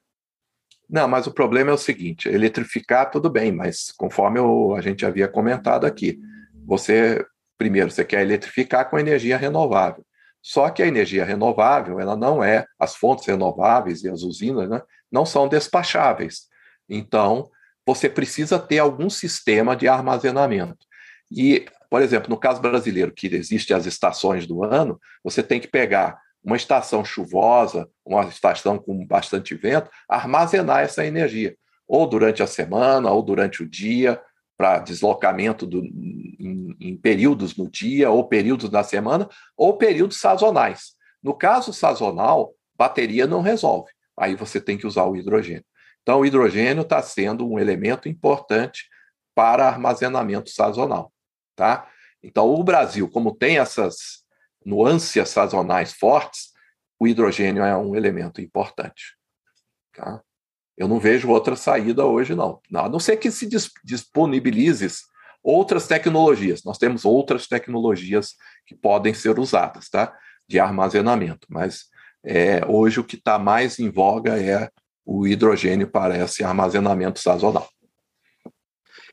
[0.89, 5.05] Não, mas o problema é o seguinte: eletrificar tudo bem, mas conforme eu, a gente
[5.05, 6.19] havia comentado aqui,
[6.65, 7.23] você
[7.57, 10.03] primeiro você quer eletrificar com energia renovável.
[10.41, 14.81] Só que a energia renovável, ela não é, as fontes renováveis e as usinas né,
[15.11, 16.47] não são despacháveis.
[16.87, 17.49] Então,
[17.85, 20.85] você precisa ter algum sistema de armazenamento.
[21.29, 25.67] E, por exemplo, no caso brasileiro, que existe as estações do ano, você tem que
[25.67, 31.55] pegar uma estação chuvosa, uma estação com bastante vento, armazenar essa energia,
[31.87, 34.21] ou durante a semana, ou durante o dia,
[34.55, 39.27] para deslocamento do, em, em, períodos no dia, ou períodos na semana,
[39.57, 40.93] ou períodos sazonais.
[41.23, 43.91] No caso sazonal, bateria não resolve.
[44.17, 45.65] Aí você tem que usar o hidrogênio.
[46.01, 48.89] Então, o hidrogênio está sendo um elemento importante
[49.33, 51.11] para armazenamento sazonal.
[51.59, 51.85] Tá?
[52.23, 54.23] Então, o Brasil, como tem essas
[54.65, 56.53] nuances sazonais fortes,
[56.97, 59.17] o hidrogênio é um elemento importante.
[59.93, 60.21] Tá?
[60.77, 62.61] Eu não vejo outra saída hoje, não.
[62.73, 63.45] A não ser que se
[63.83, 64.87] disponibilize
[65.43, 66.63] outras tecnologias.
[66.63, 68.35] Nós temos outras tecnologias
[68.65, 70.17] que podem ser usadas, tá?
[70.47, 71.45] De armazenamento.
[71.49, 71.87] Mas
[72.23, 74.69] é, hoje o que está mais em voga é
[75.05, 77.67] o hidrogênio para esse armazenamento sazonal.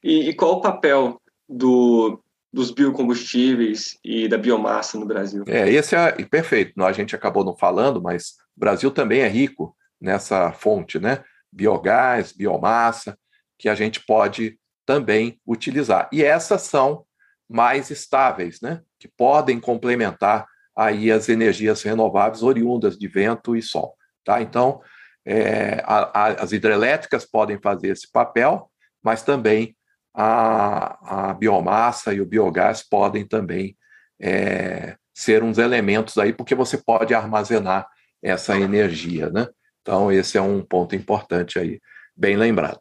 [0.01, 2.23] E, e qual o papel do,
[2.53, 5.45] dos biocombustíveis e da biomassa no Brasil?
[5.47, 6.83] É, esse é perfeito.
[6.83, 11.23] A gente acabou não falando, mas o Brasil também é rico nessa fonte, né?
[11.53, 13.19] biogás, biomassa,
[13.59, 16.09] que a gente pode também utilizar.
[16.13, 17.05] E essas são
[17.49, 18.83] mais estáveis, né?
[18.99, 23.97] que podem complementar aí as energias renováveis oriundas de vento e sol.
[24.25, 24.43] Tá?
[24.43, 24.83] Então,
[25.25, 28.71] é, a, a, as hidrelétricas podem fazer esse papel,
[29.03, 29.76] mas também
[30.17, 33.77] a, a biomassa e o biogás podem também
[34.19, 37.87] é, ser uns elementos aí, porque você pode armazenar
[38.23, 39.29] essa energia.
[39.29, 39.47] Né?
[39.83, 41.79] Então, esse é um ponto importante aí,
[42.17, 42.81] bem lembrado.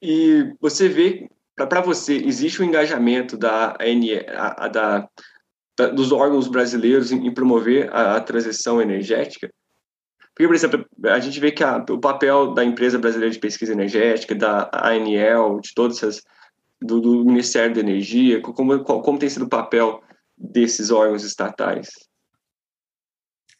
[0.00, 3.76] E você vê, para você, existe um engajamento da,
[4.72, 5.08] da,
[5.88, 9.52] dos órgãos brasileiros em, promover a, transição energética?
[10.38, 14.36] Porque, por exemplo, a gente vê que o papel da empresa brasileira de pesquisa energética,
[14.36, 16.22] da ANL, de todas essas,
[16.80, 20.00] do, do Ministério da Energia, como, como tem sido o papel
[20.36, 21.88] desses órgãos estatais?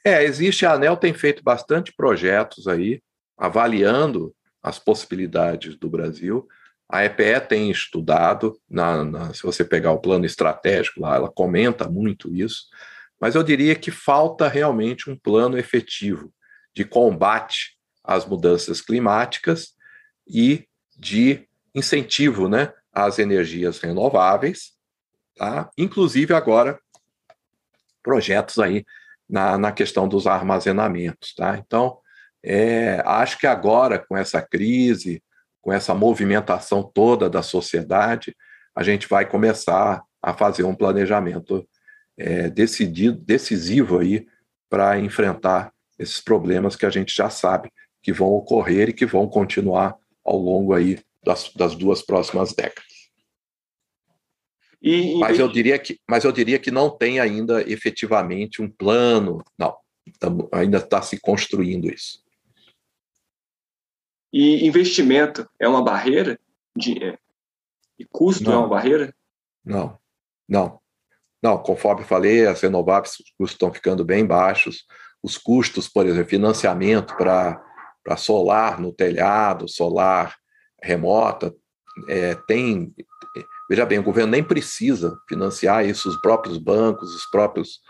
[0.05, 3.03] É, existe, a ANEL tem feito bastante projetos aí,
[3.37, 6.47] avaliando as possibilidades do Brasil.
[6.89, 11.89] A EPE tem estudado, na, na, se você pegar o plano estratégico lá, ela comenta
[11.89, 12.67] muito isso,
[13.21, 16.33] mas eu diria que falta realmente um plano efetivo
[16.79, 19.75] de combate às mudanças climáticas
[20.25, 20.65] e
[20.97, 24.75] de incentivo né, às energias renováveis,
[25.37, 25.69] tá?
[25.77, 26.79] inclusive agora
[28.01, 28.85] projetos aí
[29.29, 31.35] na, na questão dos armazenamentos.
[31.35, 31.59] Tá?
[31.59, 31.99] Então,
[32.45, 35.21] é, acho que agora, com essa crise,
[35.61, 38.37] com essa movimentação toda da sociedade,
[38.73, 41.69] a gente vai começar a fazer um planejamento
[42.17, 44.29] é, decidido, decisivo aí
[44.71, 47.71] para enfrentar esses problemas que a gente já sabe
[48.03, 52.87] que vão ocorrer e que vão continuar ao longo aí das, das duas próximas décadas.
[54.81, 59.45] E, mas, eu diria que, mas eu diria que não tem ainda efetivamente um plano,
[59.59, 59.77] não,
[60.53, 62.23] ainda está se construindo isso.
[64.33, 66.39] E investimento é uma barreira?
[66.77, 67.19] De, é,
[67.99, 68.53] e custo é não.
[68.53, 69.15] é uma barreira?
[69.65, 69.99] Não,
[70.49, 70.81] não.
[71.43, 74.87] Não, conforme falei, as renováveis os custos estão ficando bem baixos.
[75.23, 80.37] Os custos, por exemplo, financiamento para solar no telhado, solar
[80.83, 81.55] remota,
[82.09, 82.95] é, tem
[83.69, 87.81] Veja bem, o governo nem precisa financiar isso, os próprios bancos, os próprios,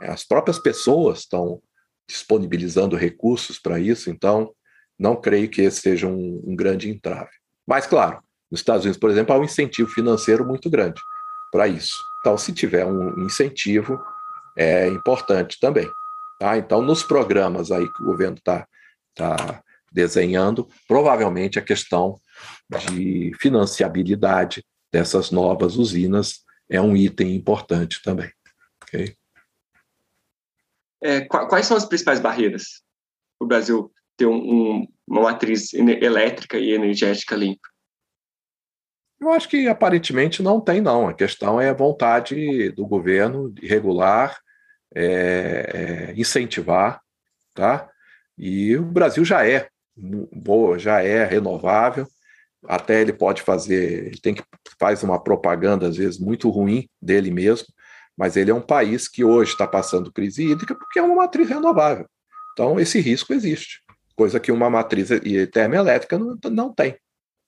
[0.00, 1.60] é, as próprias pessoas estão
[2.08, 4.50] disponibilizando recursos para isso, então
[4.98, 7.30] não creio que esse seja um, um grande entrave.
[7.66, 8.20] Mas, claro,
[8.50, 10.98] nos Estados Unidos, por exemplo, há um incentivo financeiro muito grande
[11.52, 11.94] para isso.
[12.20, 14.00] Então, se tiver um incentivo,
[14.56, 15.88] é importante também.
[16.38, 16.56] Tá?
[16.56, 18.66] Então, nos programas aí que o governo está
[19.14, 22.20] tá desenhando, provavelmente a questão
[22.90, 28.30] de financiabilidade dessas novas usinas é um item importante também.
[28.82, 29.16] Okay?
[31.02, 32.82] É, quais são as principais barreiras
[33.38, 37.68] para o Brasil ter um, um, uma matriz elétrica e energética limpa?
[39.20, 41.08] Eu acho que aparentemente não tem, não.
[41.08, 44.38] A questão é a vontade do governo de regular,
[44.94, 47.00] é, é, incentivar,
[47.54, 47.88] tá?
[48.36, 52.06] E o Brasil já é boa, já é renovável,
[52.66, 54.42] até ele pode fazer, ele tem que
[54.78, 57.66] faz uma propaganda às vezes muito ruim dele mesmo,
[58.16, 61.48] mas ele é um país que hoje está passando crise hídrica porque é uma matriz
[61.48, 62.06] renovável.
[62.52, 63.80] Então esse risco existe,
[64.16, 65.08] coisa que uma matriz
[65.52, 66.96] termoelétrica não, não tem,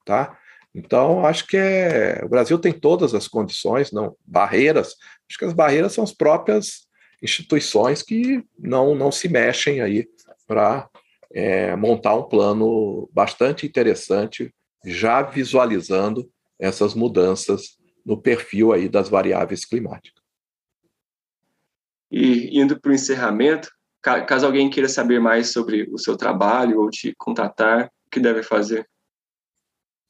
[0.04, 0.36] tá?
[0.74, 4.94] Então, acho que é, o Brasil tem todas as condições, não barreiras.
[5.28, 6.86] Acho que as barreiras são as próprias
[7.22, 10.08] instituições que não, não se mexem aí
[10.46, 10.88] para
[11.32, 14.52] é, montar um plano bastante interessante,
[14.84, 20.20] já visualizando essas mudanças no perfil aí das variáveis climáticas.
[22.10, 23.70] E indo para o encerramento,
[24.02, 28.42] caso alguém queira saber mais sobre o seu trabalho ou te contatar, o que deve
[28.42, 28.88] fazer?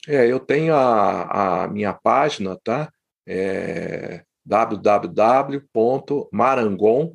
[0.09, 2.91] É, eu tenho a, a minha página, tá?
[3.27, 7.15] É www.marangon,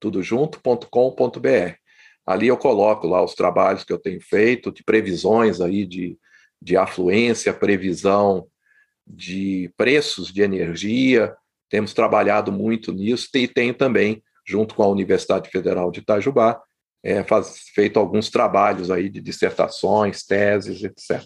[0.00, 1.74] tudo junto.com.br.
[2.26, 6.18] Ali eu coloco lá os trabalhos que eu tenho feito, de previsões aí de,
[6.60, 8.48] de afluência, previsão
[9.06, 11.32] de preços de energia.
[11.70, 16.60] Temos trabalhado muito nisso e tenho também, junto com a Universidade Federal de Itajubá,
[17.04, 21.22] é, faz, feito alguns trabalhos aí de dissertações, teses, etc.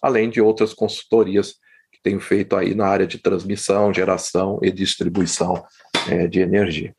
[0.00, 1.56] Além de outras consultorias
[2.04, 5.66] tenho feito aí na área de transmissão, geração e distribuição
[6.08, 6.94] é, de energia.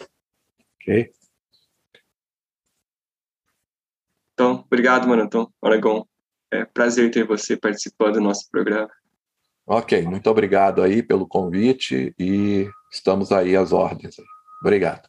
[0.82, 1.12] Ok?
[4.34, 5.24] Então, obrigado, mano.
[5.24, 6.06] Então, Aragon,
[6.52, 8.90] é prazer ter você participando do nosso programa.
[9.68, 14.16] Ok, muito obrigado aí pelo convite e estamos aí às ordens.
[14.62, 15.08] Obrigado.